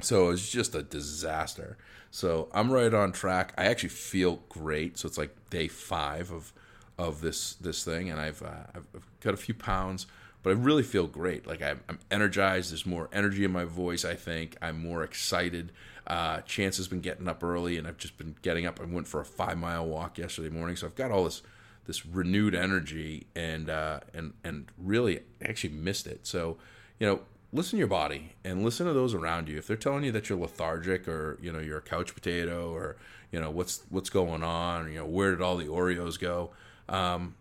So 0.01 0.29
it's 0.29 0.51
just 0.51 0.75
a 0.75 0.83
disaster. 0.83 1.77
So 2.11 2.49
I'm 2.53 2.71
right 2.71 2.93
on 2.93 3.13
track. 3.13 3.53
I 3.57 3.65
actually 3.65 3.89
feel 3.89 4.43
great. 4.49 4.97
So 4.97 5.07
it's 5.07 5.17
like 5.17 5.33
day 5.49 5.69
five 5.69 6.31
of 6.31 6.51
of 6.97 7.21
this 7.21 7.55
this 7.55 7.83
thing, 7.83 8.09
and 8.09 8.19
I've 8.19 8.41
uh, 8.41 8.65
I've 8.75 8.87
got 9.19 9.33
a 9.33 9.37
few 9.37 9.53
pounds, 9.53 10.07
but 10.43 10.51
I 10.51 10.53
really 10.53 10.83
feel 10.83 11.07
great. 11.07 11.47
Like 11.47 11.61
I'm, 11.61 11.81
I'm, 11.89 11.99
energized. 12.09 12.71
There's 12.71 12.85
more 12.85 13.09
energy 13.11 13.43
in 13.43 13.51
my 13.51 13.65
voice. 13.65 14.05
I 14.05 14.15
think 14.15 14.55
I'm 14.61 14.81
more 14.81 15.03
excited. 15.03 15.71
Uh, 16.07 16.41
Chance 16.41 16.77
has 16.77 16.87
been 16.87 17.01
getting 17.01 17.27
up 17.27 17.43
early, 17.43 17.77
and 17.77 17.87
I've 17.87 17.97
just 17.97 18.17
been 18.17 18.35
getting 18.41 18.65
up. 18.65 18.79
I 18.79 18.85
went 18.85 19.07
for 19.07 19.19
a 19.19 19.25
five 19.25 19.57
mile 19.57 19.85
walk 19.85 20.17
yesterday 20.17 20.49
morning, 20.49 20.75
so 20.75 20.87
I've 20.87 20.95
got 20.95 21.11
all 21.11 21.23
this 21.23 21.41
this 21.85 22.05
renewed 22.05 22.55
energy 22.55 23.27
and 23.35 23.69
uh, 23.69 23.99
and 24.13 24.33
and 24.43 24.71
really 24.77 25.21
actually 25.41 25.73
missed 25.73 26.07
it. 26.07 26.25
So 26.25 26.57
you 26.99 27.07
know, 27.07 27.21
listen 27.51 27.71
to 27.71 27.77
your 27.77 27.87
body 27.87 28.33
and 28.43 28.63
listen 28.63 28.85
to 28.85 28.93
those 28.93 29.13
around 29.13 29.49
you. 29.49 29.57
If 29.57 29.67
they're 29.67 29.75
telling 29.75 30.03
you 30.03 30.11
that 30.11 30.29
you're 30.29 30.39
lethargic 30.39 31.07
or 31.07 31.37
you 31.41 31.51
know 31.51 31.59
you're 31.59 31.79
a 31.79 31.81
couch 31.81 32.13
potato 32.13 32.71
or 32.71 32.97
you 33.31 33.39
know 33.39 33.49
what's 33.49 33.83
what's 33.89 34.09
going 34.09 34.43
on, 34.43 34.85
or, 34.85 34.89
you 34.89 34.99
know 34.99 35.05
where 35.05 35.31
did 35.31 35.41
all 35.41 35.57
the 35.57 35.67
Oreos 35.67 36.19
go? 36.19 36.51
Um, 36.87 37.35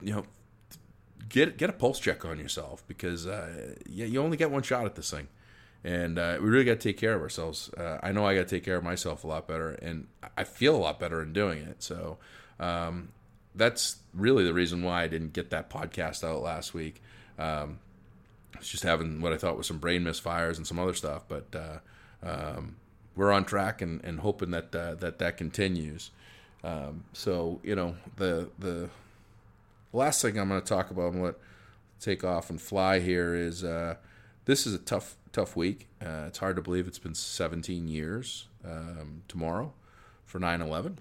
you 0.00 0.12
know, 0.12 0.24
get 1.28 1.56
get 1.58 1.70
a 1.70 1.72
pulse 1.72 1.98
check 2.00 2.24
on 2.24 2.38
yourself 2.38 2.84
because 2.86 3.26
uh, 3.26 3.74
yeah, 3.86 4.06
you 4.06 4.20
only 4.20 4.36
get 4.36 4.50
one 4.50 4.62
shot 4.62 4.86
at 4.86 4.94
this 4.94 5.10
thing, 5.10 5.28
and 5.84 6.18
uh, 6.18 6.38
we 6.40 6.48
really 6.48 6.64
got 6.64 6.80
to 6.80 6.88
take 6.88 6.96
care 6.96 7.14
of 7.14 7.22
ourselves. 7.22 7.70
Uh, 7.74 7.98
I 8.02 8.12
know 8.12 8.26
I 8.26 8.34
got 8.34 8.48
to 8.48 8.56
take 8.56 8.64
care 8.64 8.76
of 8.76 8.84
myself 8.84 9.24
a 9.24 9.26
lot 9.26 9.46
better, 9.46 9.70
and 9.70 10.06
I 10.36 10.44
feel 10.44 10.74
a 10.74 10.78
lot 10.78 11.00
better 11.00 11.22
in 11.22 11.32
doing 11.32 11.62
it. 11.62 11.82
So 11.82 12.18
um, 12.58 13.10
that's 13.54 13.96
really 14.14 14.44
the 14.44 14.54
reason 14.54 14.82
why 14.82 15.02
I 15.02 15.08
didn't 15.08 15.32
get 15.32 15.50
that 15.50 15.70
podcast 15.70 16.24
out 16.24 16.42
last 16.42 16.74
week. 16.74 17.02
Um, 17.38 17.78
was 18.58 18.68
just 18.68 18.82
having 18.82 19.20
what 19.20 19.32
I 19.32 19.36
thought 19.36 19.56
was 19.56 19.66
some 19.66 19.78
brain 19.78 20.02
misfires 20.02 20.56
and 20.56 20.66
some 20.66 20.78
other 20.78 20.94
stuff, 20.94 21.24
but 21.28 21.46
uh, 21.54 21.78
um, 22.22 22.76
we're 23.14 23.32
on 23.32 23.44
track 23.44 23.82
and, 23.82 24.04
and 24.04 24.20
hoping 24.20 24.50
that 24.50 24.74
uh, 24.74 24.94
that 24.96 25.18
that 25.18 25.36
continues. 25.36 26.10
Um, 26.64 27.04
so 27.12 27.60
you 27.62 27.74
know 27.74 27.96
the 28.16 28.50
the 28.58 28.90
last 29.92 30.22
thing 30.22 30.38
I'm 30.38 30.48
going 30.48 30.60
to 30.60 30.66
talk 30.66 30.90
about 30.90 31.12
and 31.12 31.22
what 31.22 31.40
take 32.00 32.24
off 32.24 32.50
and 32.50 32.60
fly 32.60 33.00
here 33.00 33.34
is 33.34 33.64
uh, 33.64 33.96
this 34.44 34.66
is 34.66 34.74
a 34.74 34.78
tough 34.78 35.16
tough 35.32 35.56
week. 35.56 35.86
Uh, 36.04 36.24
it's 36.26 36.38
hard 36.38 36.56
to 36.56 36.62
believe 36.62 36.86
it's 36.86 36.98
been 36.98 37.14
17 37.14 37.88
years 37.88 38.46
um, 38.64 39.22
tomorrow 39.28 39.72
for 40.24 40.40
9/11. 40.40 40.96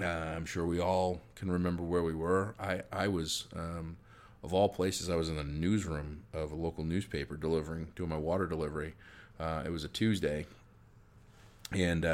Uh, 0.00 0.04
I'm 0.04 0.46
sure 0.46 0.64
we 0.66 0.80
all 0.80 1.20
can 1.34 1.50
remember 1.50 1.82
where 1.82 2.02
we 2.02 2.14
were. 2.14 2.54
I 2.58 2.82
I 2.92 3.08
was 3.08 3.46
um, 3.54 3.96
of 4.42 4.54
all 4.54 4.68
places, 4.68 5.10
I 5.10 5.16
was 5.16 5.28
in 5.28 5.36
the 5.36 5.44
newsroom 5.44 6.22
of 6.32 6.50
a 6.50 6.54
local 6.54 6.84
newspaper 6.84 7.36
delivering 7.36 7.88
doing 7.94 8.08
my 8.08 8.16
water 8.16 8.46
delivery. 8.46 8.94
Uh, 9.38 9.62
it 9.64 9.70
was 9.70 9.84
a 9.84 9.88
Tuesday, 9.88 10.46
and 11.72 12.04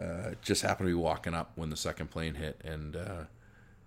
uh, 0.00 0.32
just 0.42 0.62
happened 0.62 0.88
to 0.88 0.90
be 0.90 1.00
walking 1.00 1.34
up 1.34 1.52
when 1.54 1.70
the 1.70 1.76
second 1.76 2.10
plane 2.10 2.34
hit, 2.34 2.60
and 2.64 2.96
uh, 2.96 3.24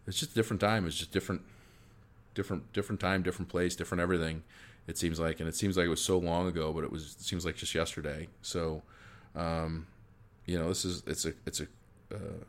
it's 0.07 0.19
just 0.19 0.31
a 0.31 0.35
different 0.35 0.61
time. 0.61 0.85
It's 0.85 0.97
just 0.97 1.11
different, 1.11 1.41
different, 2.33 2.71
different 2.73 2.99
time, 2.99 3.23
different 3.23 3.49
place, 3.49 3.75
different 3.75 4.01
everything. 4.01 4.43
It 4.87 4.97
seems 4.97 5.19
like, 5.19 5.39
and 5.39 5.49
it 5.49 5.55
seems 5.55 5.77
like 5.77 5.87
it 5.87 5.89
was 5.89 6.01
so 6.01 6.17
long 6.19 6.47
ago, 6.47 6.71
but 6.71 6.83
it 6.83 6.91
was 6.91 7.15
it 7.19 7.21
seems 7.21 7.45
like 7.45 7.55
just 7.55 7.73
yesterday. 7.73 8.27
So, 8.41 8.83
um, 9.35 9.87
you 10.45 10.59
know, 10.59 10.67
this 10.67 10.85
is 10.85 11.03
it's 11.07 11.25
a 11.25 11.33
it's 11.45 11.59
a 11.59 11.67
uh, 12.13 12.43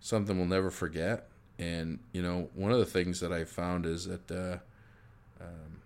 something 0.00 0.36
we'll 0.36 0.46
never 0.46 0.70
forget. 0.70 1.28
And 1.58 1.98
you 2.12 2.22
know, 2.22 2.50
one 2.54 2.72
of 2.72 2.78
the 2.78 2.84
things 2.84 3.20
that 3.20 3.32
I 3.32 3.44
found 3.44 3.86
is 3.86 4.06
that 4.06 4.30
uh, 4.30 4.58
um, 5.42 5.80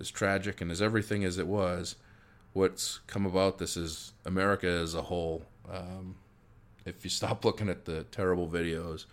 as 0.00 0.10
tragic 0.10 0.60
and 0.60 0.70
as 0.70 0.80
everything 0.80 1.24
as 1.24 1.38
it 1.38 1.46
was, 1.46 1.96
what's 2.52 3.00
come 3.06 3.26
about 3.26 3.58
this 3.58 3.76
is 3.76 4.12
America 4.24 4.68
as 4.68 4.94
a 4.94 5.02
whole. 5.02 5.42
Um, 5.72 6.16
if 6.84 7.04
you 7.04 7.10
stop 7.20 7.44
looking 7.44 7.68
at 7.68 7.84
the 7.84 8.04
terrible 8.04 8.48
videos 8.48 9.06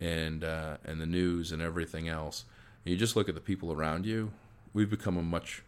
and 0.00 0.44
uh, 0.44 0.78
and 0.84 1.00
the 1.00 1.06
news 1.06 1.52
and 1.52 1.62
everything 1.62 2.08
else, 2.08 2.44
and 2.84 2.92
you 2.92 2.98
just 2.98 3.16
look 3.16 3.28
at 3.28 3.34
the 3.34 3.40
people 3.40 3.72
around 3.72 4.06
you, 4.06 4.32
we've 4.72 4.90
become 4.90 5.16
a 5.16 5.22
much 5.22 5.62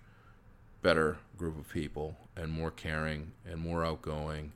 better 0.82 1.18
group 1.36 1.58
of 1.58 1.68
people 1.68 2.16
and 2.36 2.50
more 2.50 2.70
caring 2.70 3.32
and 3.44 3.60
more 3.60 3.84
outgoing, 3.84 4.52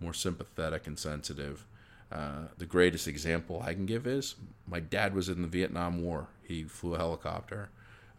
more 0.00 0.14
sympathetic 0.14 0.86
and 0.86 0.98
sensitive. 0.98 1.66
Uh, 2.10 2.46
the 2.56 2.66
greatest 2.66 3.08
example 3.08 3.62
I 3.64 3.74
can 3.74 3.84
give 3.84 4.06
is 4.06 4.36
my 4.66 4.80
dad 4.80 5.14
was 5.14 5.28
in 5.28 5.42
the 5.42 5.48
Vietnam 5.48 6.02
War. 6.02 6.28
He 6.46 6.62
flew 6.62 6.94
a 6.94 6.98
helicopter. 6.98 7.68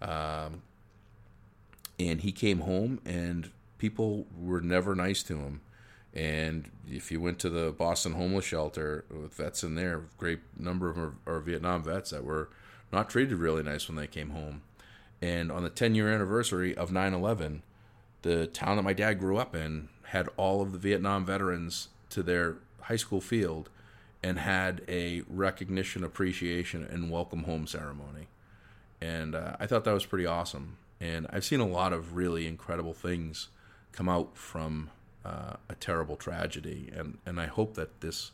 Um, 0.02 0.62
and 2.00 2.22
he 2.22 2.32
came 2.32 2.60
home, 2.60 3.00
and 3.06 3.50
people 3.78 4.28
were 4.38 4.62
never 4.62 4.96
nice 4.96 5.24
to 5.24 5.38
him. 5.38 5.62
And 6.18 6.72
if 6.90 7.12
you 7.12 7.22
went 7.22 7.38
to 7.40 7.50
the 7.50 7.72
Boston 7.72 8.14
homeless 8.14 8.44
shelter 8.44 9.06
with 9.10 9.36
vets 9.36 9.64
in 9.64 9.76
there, 9.76 10.06
great 10.18 10.40
number 10.58 10.90
of 10.90 10.96
them 10.96 11.20
are, 11.28 11.36
are 11.36 11.40
Vietnam 11.40 11.84
vets 11.84 12.10
that 12.10 12.24
were 12.24 12.50
not 12.92 13.08
treated 13.08 13.38
really 13.38 13.62
nice 13.62 13.88
when 13.88 13.98
they 13.98 14.08
came 14.08 14.32
home. 14.32 14.64
And 15.22 15.52
on 15.52 15.62
the 15.62 15.70
10 15.70 15.94
year 15.94 16.12
anniversary 16.12 16.76
of 16.76 16.92
9 16.92 17.14
11, 17.14 17.62
the 18.24 18.48
town 18.48 18.78
that 18.78 18.82
my 18.82 18.94
dad 18.94 19.20
grew 19.20 19.38
up 19.38 19.56
in 19.56 19.90
had 20.06 20.28
all 20.38 20.64
of 20.64 20.72
the 20.72 20.80
Vietnam 20.80 21.24
veterans 21.24 21.90
to 22.10 22.24
their 22.24 22.56
high 22.82 22.96
school 22.96 23.22
field 23.22 23.70
and 24.24 24.40
had 24.40 24.82
a 24.88 25.22
recognition, 25.30 26.04
appreciation, 26.04 26.84
and 26.84 27.12
welcome 27.12 27.44
home 27.44 27.68
ceremony. 27.68 28.28
And 29.00 29.36
uh, 29.36 29.56
I 29.60 29.68
thought 29.68 29.84
that 29.84 29.94
was 29.94 30.08
pretty 30.08 30.26
awesome. 30.26 30.78
And 31.00 31.28
I've 31.30 31.46
seen 31.46 31.60
a 31.60 31.68
lot 31.68 31.94
of 31.94 32.16
really 32.16 32.48
incredible 32.48 32.94
things 32.94 33.50
come 33.92 34.10
out 34.10 34.36
from 34.36 34.90
uh, 35.26 35.54
a 35.70 35.76
terrible 35.76 36.16
tragedy. 36.16 36.92
And, 36.96 37.18
and 37.26 37.40
I 37.40 37.48
hope 37.48 37.76
that 37.76 38.02
this 38.02 38.32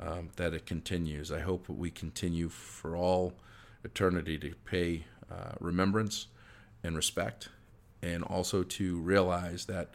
um, 0.00 0.30
that 0.36 0.54
it 0.54 0.64
continues. 0.64 1.32
I 1.32 1.40
hope 1.40 1.68
we 1.68 1.90
continue 1.90 2.48
for 2.48 2.96
all 2.96 3.32
eternity 3.82 4.38
to 4.38 4.54
pay 4.64 5.06
uh, 5.30 5.52
remembrance 5.60 6.28
and 6.84 6.94
respect, 6.94 7.48
and 8.00 8.22
also 8.22 8.62
to 8.62 9.00
realize 9.00 9.64
that 9.66 9.90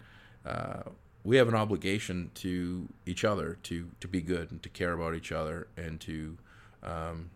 uh, 0.45 0.81
we 1.23 1.37
have 1.37 1.47
an 1.47 1.55
obligation 1.55 2.31
to 2.35 2.89
each 3.05 3.23
other 3.23 3.57
to 3.63 3.89
to 4.01 4.07
be 4.07 4.21
good 4.21 4.51
and 4.51 4.61
to 4.63 4.69
care 4.69 4.93
about 4.93 5.15
each 5.15 5.31
other 5.31 5.67
and 5.77 6.01
to 6.01 6.37
um, 6.83 7.29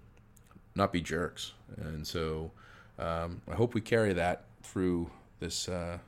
not 0.75 0.91
be 0.91 1.01
jerks. 1.01 1.53
And 1.77 2.05
so 2.05 2.51
um, 2.99 3.41
I 3.49 3.55
hope 3.55 3.73
we 3.73 3.81
carry 3.81 4.13
that 4.13 4.43
through 4.61 5.09
this 5.39 5.69
uh, 5.69 5.99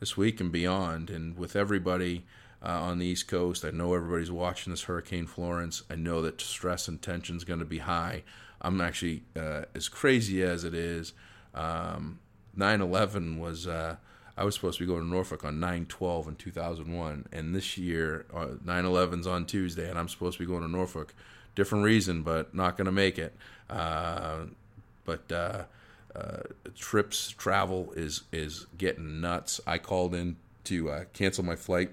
this 0.00 0.16
week 0.16 0.40
and 0.40 0.52
beyond, 0.52 1.10
and 1.10 1.36
with 1.36 1.56
everybody 1.56 2.24
uh, 2.62 2.68
on 2.68 2.98
the 2.98 3.06
East 3.06 3.28
Coast. 3.28 3.64
I 3.64 3.70
know 3.70 3.94
everybody's 3.94 4.30
watching 4.30 4.72
this 4.72 4.82
Hurricane 4.84 5.26
Florence. 5.26 5.82
I 5.90 5.94
know 5.94 6.22
that 6.22 6.40
stress 6.40 6.88
and 6.88 7.00
tension 7.00 7.36
is 7.36 7.44
going 7.44 7.60
to 7.60 7.64
be 7.64 7.78
high. 7.78 8.22
I'm 8.60 8.80
actually, 8.80 9.22
uh, 9.36 9.62
as 9.74 9.88
crazy 9.88 10.42
as 10.42 10.64
it 10.64 10.74
is, 10.74 11.12
um, 11.54 12.18
9 12.56 12.80
11 12.80 13.38
was. 13.38 13.66
Uh, 13.66 13.96
I 14.36 14.44
was 14.44 14.54
supposed 14.54 14.78
to 14.78 14.84
be 14.84 14.88
going 14.88 15.02
to 15.02 15.08
Norfolk 15.08 15.44
on 15.44 15.58
9 15.58 15.86
12 15.86 16.28
in 16.28 16.36
2001. 16.36 17.26
And 17.32 17.56
this 17.56 17.76
year, 17.76 18.24
uh, 18.32 18.46
9 18.64 18.84
11's 18.84 19.26
on 19.26 19.46
Tuesday, 19.46 19.90
and 19.90 19.98
I'm 19.98 20.08
supposed 20.08 20.38
to 20.38 20.44
be 20.44 20.46
going 20.46 20.62
to 20.62 20.68
Norfolk. 20.68 21.12
Different 21.56 21.84
reason, 21.84 22.22
but 22.22 22.54
not 22.54 22.76
going 22.76 22.86
to 22.86 22.92
make 22.92 23.18
it. 23.18 23.34
Uh, 23.68 24.42
but 25.04 25.32
uh, 26.14 26.42
trips, 26.74 27.30
travel 27.30 27.92
is 27.96 28.22
is 28.32 28.66
getting 28.76 29.20
nuts. 29.20 29.60
I 29.66 29.78
called 29.78 30.14
in 30.14 30.36
to 30.64 30.90
uh, 30.90 31.04
cancel 31.12 31.44
my 31.44 31.56
flight 31.56 31.90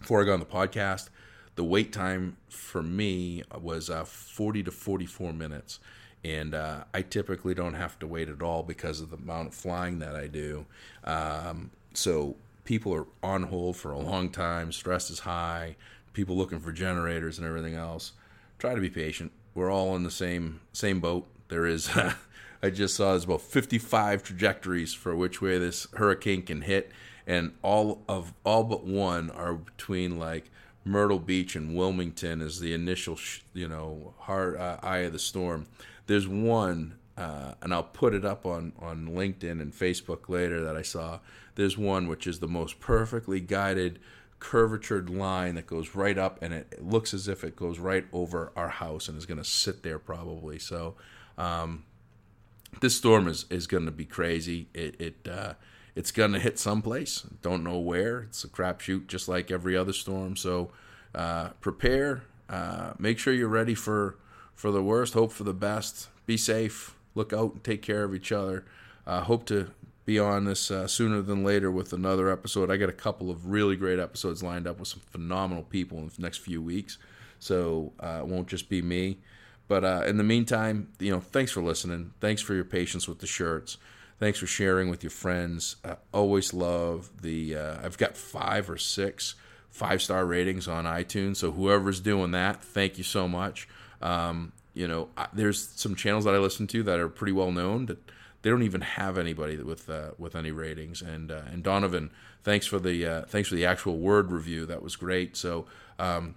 before 0.00 0.22
I 0.22 0.24
got 0.24 0.34
on 0.34 0.40
the 0.40 0.46
podcast, 0.46 1.08
the 1.54 1.64
wait 1.64 1.92
time 1.92 2.36
for 2.48 2.82
me 2.82 3.42
was 3.60 3.88
uh, 3.88 4.04
40 4.04 4.64
to 4.64 4.70
44 4.70 5.32
minutes. 5.32 5.80
And 6.24 6.54
uh, 6.54 6.84
I 6.92 7.02
typically 7.02 7.54
don't 7.54 7.74
have 7.74 7.98
to 8.00 8.06
wait 8.06 8.28
at 8.28 8.42
all 8.42 8.62
because 8.62 9.00
of 9.00 9.10
the 9.10 9.16
amount 9.16 9.48
of 9.48 9.54
flying 9.54 10.00
that 10.00 10.16
I 10.16 10.26
do. 10.26 10.66
Um, 11.04 11.70
so 11.94 12.36
people 12.64 12.92
are 12.94 13.06
on 13.22 13.44
hold 13.44 13.76
for 13.76 13.92
a 13.92 13.98
long 13.98 14.30
time, 14.30 14.72
stress 14.72 15.08
is 15.08 15.20
high, 15.20 15.76
people 16.12 16.36
looking 16.36 16.58
for 16.58 16.72
generators 16.72 17.38
and 17.38 17.46
everything 17.46 17.74
else. 17.74 18.12
Try 18.58 18.74
to 18.74 18.80
be 18.80 18.90
patient. 18.90 19.30
We're 19.54 19.70
all 19.70 19.94
in 19.96 20.02
the 20.02 20.10
same 20.10 20.60
same 20.72 21.00
boat. 21.00 21.26
There 21.48 21.64
is, 21.64 21.88
I 22.62 22.70
just 22.70 22.96
saw 22.96 23.10
there's 23.10 23.24
about 23.24 23.42
55 23.42 24.22
trajectories 24.22 24.94
for 24.94 25.14
which 25.14 25.40
way 25.40 25.58
this 25.58 25.86
hurricane 25.94 26.42
can 26.42 26.62
hit 26.62 26.90
and 27.26 27.52
all 27.62 28.02
of 28.08 28.32
all 28.44 28.64
but 28.64 28.84
one 28.84 29.30
are 29.30 29.54
between 29.54 30.18
like 30.18 30.50
Myrtle 30.84 31.18
Beach 31.18 31.56
and 31.56 31.76
Wilmington 31.76 32.40
as 32.40 32.60
the 32.60 32.72
initial, 32.72 33.16
sh- 33.16 33.40
you 33.52 33.66
know, 33.66 34.14
hard 34.20 34.56
uh, 34.56 34.78
eye 34.82 34.98
of 34.98 35.12
the 35.12 35.18
storm. 35.18 35.66
There's 36.06 36.28
one, 36.28 36.96
uh, 37.16 37.54
and 37.60 37.74
I'll 37.74 37.82
put 37.82 38.14
it 38.14 38.24
up 38.24 38.46
on 38.46 38.72
on 38.78 39.08
LinkedIn 39.08 39.60
and 39.60 39.72
Facebook 39.72 40.28
later 40.28 40.62
that 40.62 40.76
I 40.76 40.82
saw. 40.82 41.18
There's 41.56 41.76
one 41.76 42.06
which 42.06 42.26
is 42.26 42.38
the 42.38 42.46
most 42.46 42.78
perfectly 42.78 43.40
guided 43.40 43.98
curvatured 44.38 45.10
line 45.10 45.56
that 45.56 45.66
goes 45.66 45.94
right 45.94 46.16
up, 46.16 46.38
and 46.40 46.54
it, 46.54 46.68
it 46.70 46.84
looks 46.84 47.12
as 47.12 47.26
if 47.26 47.42
it 47.42 47.56
goes 47.56 47.80
right 47.80 48.06
over 48.12 48.52
our 48.54 48.68
house 48.68 49.08
and 49.08 49.18
is 49.18 49.26
going 49.26 49.38
to 49.38 49.44
sit 49.44 49.82
there 49.82 49.98
probably. 49.98 50.58
So. 50.58 50.94
Um, 51.38 51.84
this 52.80 52.96
storm 52.96 53.28
is, 53.28 53.46
is 53.50 53.66
going 53.66 53.86
to 53.86 53.90
be 53.90 54.04
crazy. 54.04 54.68
It, 54.74 55.00
it 55.00 55.28
uh, 55.30 55.54
it's 55.94 56.10
going 56.10 56.32
to 56.32 56.38
hit 56.38 56.58
someplace. 56.58 57.22
Don't 57.40 57.64
know 57.64 57.78
where. 57.78 58.20
It's 58.22 58.44
a 58.44 58.48
crapshoot, 58.48 59.06
just 59.06 59.28
like 59.28 59.50
every 59.50 59.76
other 59.76 59.94
storm. 59.94 60.36
So 60.36 60.70
uh, 61.14 61.50
prepare. 61.60 62.24
Uh, 62.48 62.92
make 62.98 63.18
sure 63.18 63.32
you're 63.32 63.48
ready 63.48 63.74
for 63.74 64.18
for 64.54 64.70
the 64.70 64.82
worst. 64.82 65.14
Hope 65.14 65.32
for 65.32 65.44
the 65.44 65.54
best. 65.54 66.08
Be 66.26 66.36
safe. 66.36 66.94
Look 67.14 67.32
out 67.32 67.54
and 67.54 67.64
take 67.64 67.82
care 67.82 68.04
of 68.04 68.14
each 68.14 68.30
other. 68.30 68.64
Uh, 69.06 69.22
hope 69.22 69.46
to 69.46 69.70
be 70.04 70.18
on 70.18 70.44
this 70.44 70.70
uh, 70.70 70.86
sooner 70.86 71.20
than 71.22 71.44
later 71.44 71.70
with 71.70 71.92
another 71.92 72.30
episode. 72.30 72.70
I 72.70 72.76
got 72.76 72.88
a 72.88 72.92
couple 72.92 73.30
of 73.30 73.46
really 73.46 73.76
great 73.76 73.98
episodes 73.98 74.42
lined 74.42 74.66
up 74.66 74.78
with 74.78 74.88
some 74.88 75.00
phenomenal 75.10 75.64
people 75.64 75.98
in 75.98 76.06
the 76.06 76.22
next 76.22 76.38
few 76.38 76.62
weeks. 76.62 76.98
So 77.38 77.92
uh, 78.00 78.20
it 78.20 78.26
won't 78.26 78.48
just 78.48 78.68
be 78.68 78.82
me. 78.82 79.18
But 79.68 79.84
uh, 79.84 80.04
in 80.06 80.16
the 80.16 80.24
meantime, 80.24 80.92
you 80.98 81.10
know, 81.10 81.20
thanks 81.20 81.50
for 81.50 81.62
listening. 81.62 82.12
Thanks 82.20 82.42
for 82.42 82.54
your 82.54 82.64
patience 82.64 83.08
with 83.08 83.18
the 83.18 83.26
shirts. 83.26 83.78
Thanks 84.18 84.38
for 84.38 84.46
sharing 84.46 84.88
with 84.88 85.02
your 85.02 85.10
friends. 85.10 85.76
I 85.84 85.96
always 86.12 86.54
love 86.54 87.10
the. 87.20 87.56
Uh, 87.56 87.76
I've 87.82 87.98
got 87.98 88.16
five 88.16 88.70
or 88.70 88.78
six 88.78 89.34
five 89.76 90.00
star 90.00 90.24
ratings 90.24 90.66
on 90.66 90.84
iTunes. 90.84 91.36
So 91.36 91.52
whoever's 91.52 92.00
doing 92.00 92.30
that, 92.30 92.62
thank 92.62 92.96
you 92.96 93.04
so 93.04 93.28
much. 93.28 93.68
Um, 94.00 94.52
you 94.72 94.88
know, 94.88 95.08
I, 95.16 95.28
there's 95.34 95.68
some 95.68 95.94
channels 95.94 96.24
that 96.24 96.34
I 96.34 96.38
listen 96.38 96.66
to 96.68 96.82
that 96.84 96.98
are 96.98 97.10
pretty 97.10 97.32
well 97.32 97.52
known 97.52 97.86
that 97.86 97.98
they 98.40 98.50
don't 98.50 98.62
even 98.62 98.80
have 98.80 99.18
anybody 99.18 99.56
with 99.58 99.90
uh, 99.90 100.12
with 100.18 100.34
any 100.34 100.50
ratings. 100.50 101.02
And 101.02 101.30
uh, 101.30 101.42
and 101.52 101.62
Donovan, 101.62 102.10
thanks 102.42 102.66
for 102.66 102.78
the 102.78 103.06
uh, 103.06 103.22
thanks 103.26 103.50
for 103.50 103.54
the 103.54 103.66
actual 103.66 103.98
word 103.98 104.32
review. 104.32 104.64
That 104.64 104.82
was 104.82 104.96
great. 104.96 105.36
So 105.36 105.66
um, 105.98 106.36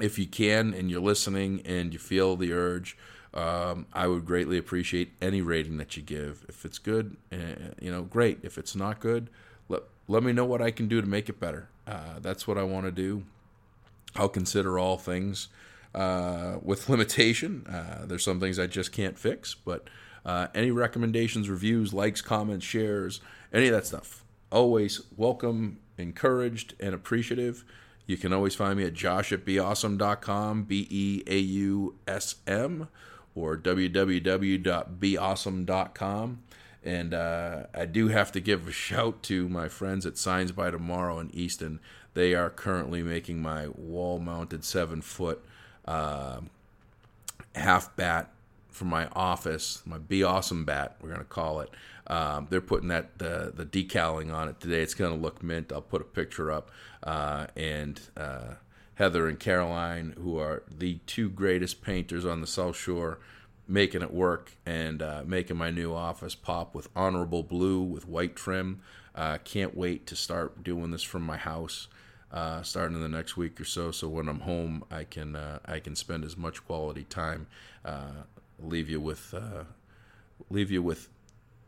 if 0.00 0.18
you 0.18 0.26
can 0.26 0.72
and 0.74 0.90
you're 0.90 1.00
listening 1.00 1.62
and 1.64 1.92
you 1.92 1.98
feel 1.98 2.36
the 2.36 2.52
urge 2.52 2.96
um, 3.34 3.86
I 3.92 4.06
would 4.08 4.26
greatly 4.26 4.58
appreciate 4.58 5.12
any 5.20 5.40
rating 5.40 5.78
that 5.78 5.96
you 5.96 6.02
give. 6.02 6.44
If 6.48 6.64
it's 6.64 6.78
good, 6.78 7.16
uh, 7.32 7.36
you 7.80 7.90
know, 7.90 8.02
great. 8.02 8.40
If 8.42 8.58
it's 8.58 8.76
not 8.76 9.00
good, 9.00 9.30
let 9.68 9.82
let 10.06 10.22
me 10.22 10.32
know 10.32 10.44
what 10.44 10.60
I 10.60 10.70
can 10.70 10.86
do 10.86 11.00
to 11.00 11.06
make 11.06 11.28
it 11.28 11.40
better. 11.40 11.68
Uh, 11.86 12.18
that's 12.20 12.46
what 12.46 12.58
I 12.58 12.62
want 12.62 12.86
to 12.86 12.92
do. 12.92 13.24
I'll 14.14 14.28
consider 14.28 14.78
all 14.78 14.98
things 14.98 15.48
uh, 15.94 16.56
with 16.62 16.88
limitation. 16.90 17.66
Uh, 17.66 18.04
there's 18.04 18.24
some 18.24 18.38
things 18.38 18.58
I 18.58 18.66
just 18.66 18.92
can't 18.92 19.18
fix, 19.18 19.54
but 19.54 19.88
uh, 20.26 20.48
any 20.54 20.70
recommendations, 20.70 21.48
reviews, 21.48 21.94
likes, 21.94 22.20
comments, 22.20 22.66
shares, 22.66 23.20
any 23.52 23.66
of 23.68 23.72
that 23.72 23.86
stuff, 23.86 24.24
always 24.50 25.00
welcome, 25.16 25.78
encouraged, 25.96 26.74
and 26.78 26.94
appreciative. 26.94 27.64
You 28.06 28.16
can 28.16 28.32
always 28.32 28.54
find 28.54 28.78
me 28.78 28.84
at 28.84 28.94
josh 28.94 29.32
at 29.32 29.44
beawesome.com, 29.44 30.62
B 30.64 30.86
E 30.90 31.22
A 31.26 31.38
U 31.38 31.96
S 32.06 32.36
M 32.46 32.88
or 33.34 33.56
www.beawesome.com. 33.56 36.42
And 36.84 37.14
uh, 37.14 37.62
I 37.72 37.86
do 37.86 38.08
have 38.08 38.32
to 38.32 38.40
give 38.40 38.66
a 38.66 38.72
shout 38.72 39.22
to 39.24 39.48
my 39.48 39.68
friends 39.68 40.04
at 40.04 40.18
Signs 40.18 40.50
by 40.50 40.72
Tomorrow 40.72 41.20
in 41.20 41.32
Easton. 41.34 41.78
They 42.14 42.34
are 42.34 42.50
currently 42.50 43.02
making 43.02 43.40
my 43.40 43.68
wall 43.68 44.18
mounted 44.18 44.64
seven 44.64 45.00
foot 45.00 45.44
uh, 45.86 46.40
half 47.54 47.94
bat 47.96 48.30
for 48.72 48.84
my 48.84 49.06
office, 49.12 49.82
my 49.86 49.98
Be 49.98 50.22
Awesome 50.22 50.64
bat, 50.64 50.96
we're 51.00 51.08
to 51.20 51.24
call 51.26 51.60
it. 51.60 51.70
Um, 52.06 52.48
they're 52.50 52.60
putting 52.60 52.88
that 52.88 53.18
the, 53.18 53.52
the 53.54 53.64
decaling 53.64 54.30
on 54.30 54.48
it 54.48 54.60
today. 54.60 54.82
It's 54.82 54.94
to 55.14 55.16
look 55.16 55.42
mint. 55.42 55.72
I'll 55.72 55.80
put 55.80 56.00
a 56.00 56.04
picture 56.04 56.50
up. 56.50 56.70
Uh, 57.02 57.46
and 57.56 58.00
uh, 58.16 58.54
Heather 58.94 59.28
and 59.28 59.38
Caroline, 59.38 60.14
who 60.18 60.38
are 60.38 60.62
the 60.70 60.98
two 61.06 61.30
greatest 61.30 61.82
painters 61.82 62.24
on 62.24 62.40
the 62.40 62.46
South 62.46 62.76
Shore, 62.76 63.18
making 63.68 64.02
it 64.02 64.12
work 64.12 64.52
and 64.66 65.00
uh, 65.00 65.22
making 65.24 65.56
my 65.56 65.70
new 65.70 65.94
office 65.94 66.34
pop 66.34 66.74
with 66.74 66.88
honorable 66.94 67.42
blue 67.42 67.82
with 67.82 68.06
white 68.06 68.36
trim. 68.36 68.80
Uh, 69.14 69.38
can't 69.44 69.76
wait 69.76 70.06
to 70.06 70.16
start 70.16 70.62
doing 70.64 70.90
this 70.90 71.02
from 71.02 71.22
my 71.22 71.36
house, 71.36 71.88
uh, 72.32 72.62
starting 72.62 72.96
in 72.96 73.02
the 73.02 73.08
next 73.08 73.36
week 73.36 73.60
or 73.60 73.64
so. 73.64 73.90
So 73.90 74.08
when 74.08 74.28
I'm 74.28 74.40
home, 74.40 74.84
I 74.90 75.04
can 75.04 75.36
uh, 75.36 75.58
I 75.64 75.80
can 75.80 75.94
spend 75.96 76.24
as 76.24 76.36
much 76.36 76.64
quality 76.64 77.04
time. 77.04 77.46
Uh, 77.84 78.24
leave 78.58 78.88
you 78.88 79.00
with 79.00 79.34
uh, 79.34 79.64
leave 80.50 80.70
you 80.70 80.82
with 80.82 81.08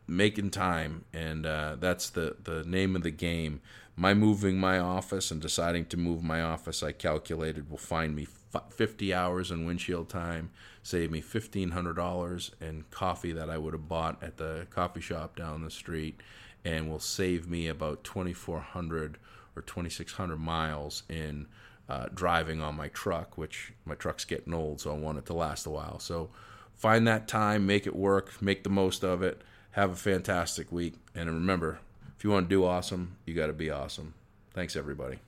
making 0.06 0.50
time, 0.50 1.04
and 1.12 1.44
that's 1.44 2.10
the 2.10 2.36
the 2.42 2.64
name 2.64 2.96
of 2.96 3.02
the 3.02 3.10
game 3.10 3.60
my 3.96 4.12
moving 4.12 4.58
my 4.58 4.78
office 4.78 5.30
and 5.30 5.40
deciding 5.40 5.86
to 5.86 5.96
move 5.96 6.22
my 6.22 6.42
office, 6.42 6.82
I 6.82 6.92
calculated 6.92 7.70
will 7.70 7.78
find 7.78 8.14
me 8.14 8.26
50 8.70 9.14
hours 9.14 9.50
in 9.50 9.64
windshield 9.64 10.08
time, 10.08 10.50
save 10.82 11.10
me 11.10 11.20
$1,500 11.20 12.50
in 12.60 12.84
coffee 12.90 13.32
that 13.32 13.48
I 13.48 13.58
would 13.58 13.72
have 13.72 13.88
bought 13.88 14.22
at 14.22 14.36
the 14.36 14.66
coffee 14.70 15.00
shop 15.00 15.36
down 15.36 15.62
the 15.62 15.70
street, 15.70 16.20
and 16.64 16.90
will 16.90 16.98
save 16.98 17.48
me 17.48 17.68
about 17.68 18.02
2,400 18.04 19.18
or 19.54 19.62
2,600 19.62 20.36
miles 20.38 21.04
in 21.08 21.46
uh, 21.88 22.06
driving 22.12 22.60
on 22.60 22.74
my 22.74 22.88
truck, 22.88 23.38
which 23.38 23.72
my 23.84 23.94
truck's 23.94 24.24
getting 24.24 24.54
old, 24.54 24.80
so 24.80 24.90
I 24.90 24.94
want 24.94 25.18
it 25.18 25.26
to 25.26 25.34
last 25.34 25.66
a 25.66 25.70
while. 25.70 26.00
So 26.00 26.30
find 26.76 27.06
that 27.06 27.28
time, 27.28 27.66
make 27.66 27.86
it 27.86 27.96
work, 27.96 28.40
make 28.42 28.64
the 28.64 28.70
most 28.70 29.04
of 29.04 29.22
it. 29.22 29.42
Have 29.72 29.90
a 29.90 29.96
fantastic 29.96 30.70
week. 30.70 30.94
And 31.14 31.28
remember, 31.28 31.80
if 32.16 32.24
you 32.24 32.30
want 32.30 32.48
to 32.48 32.54
do 32.54 32.64
awesome, 32.64 33.16
you 33.26 33.34
got 33.34 33.48
to 33.48 33.52
be 33.52 33.70
awesome. 33.70 34.14
Thanks, 34.52 34.76
everybody. 34.76 35.18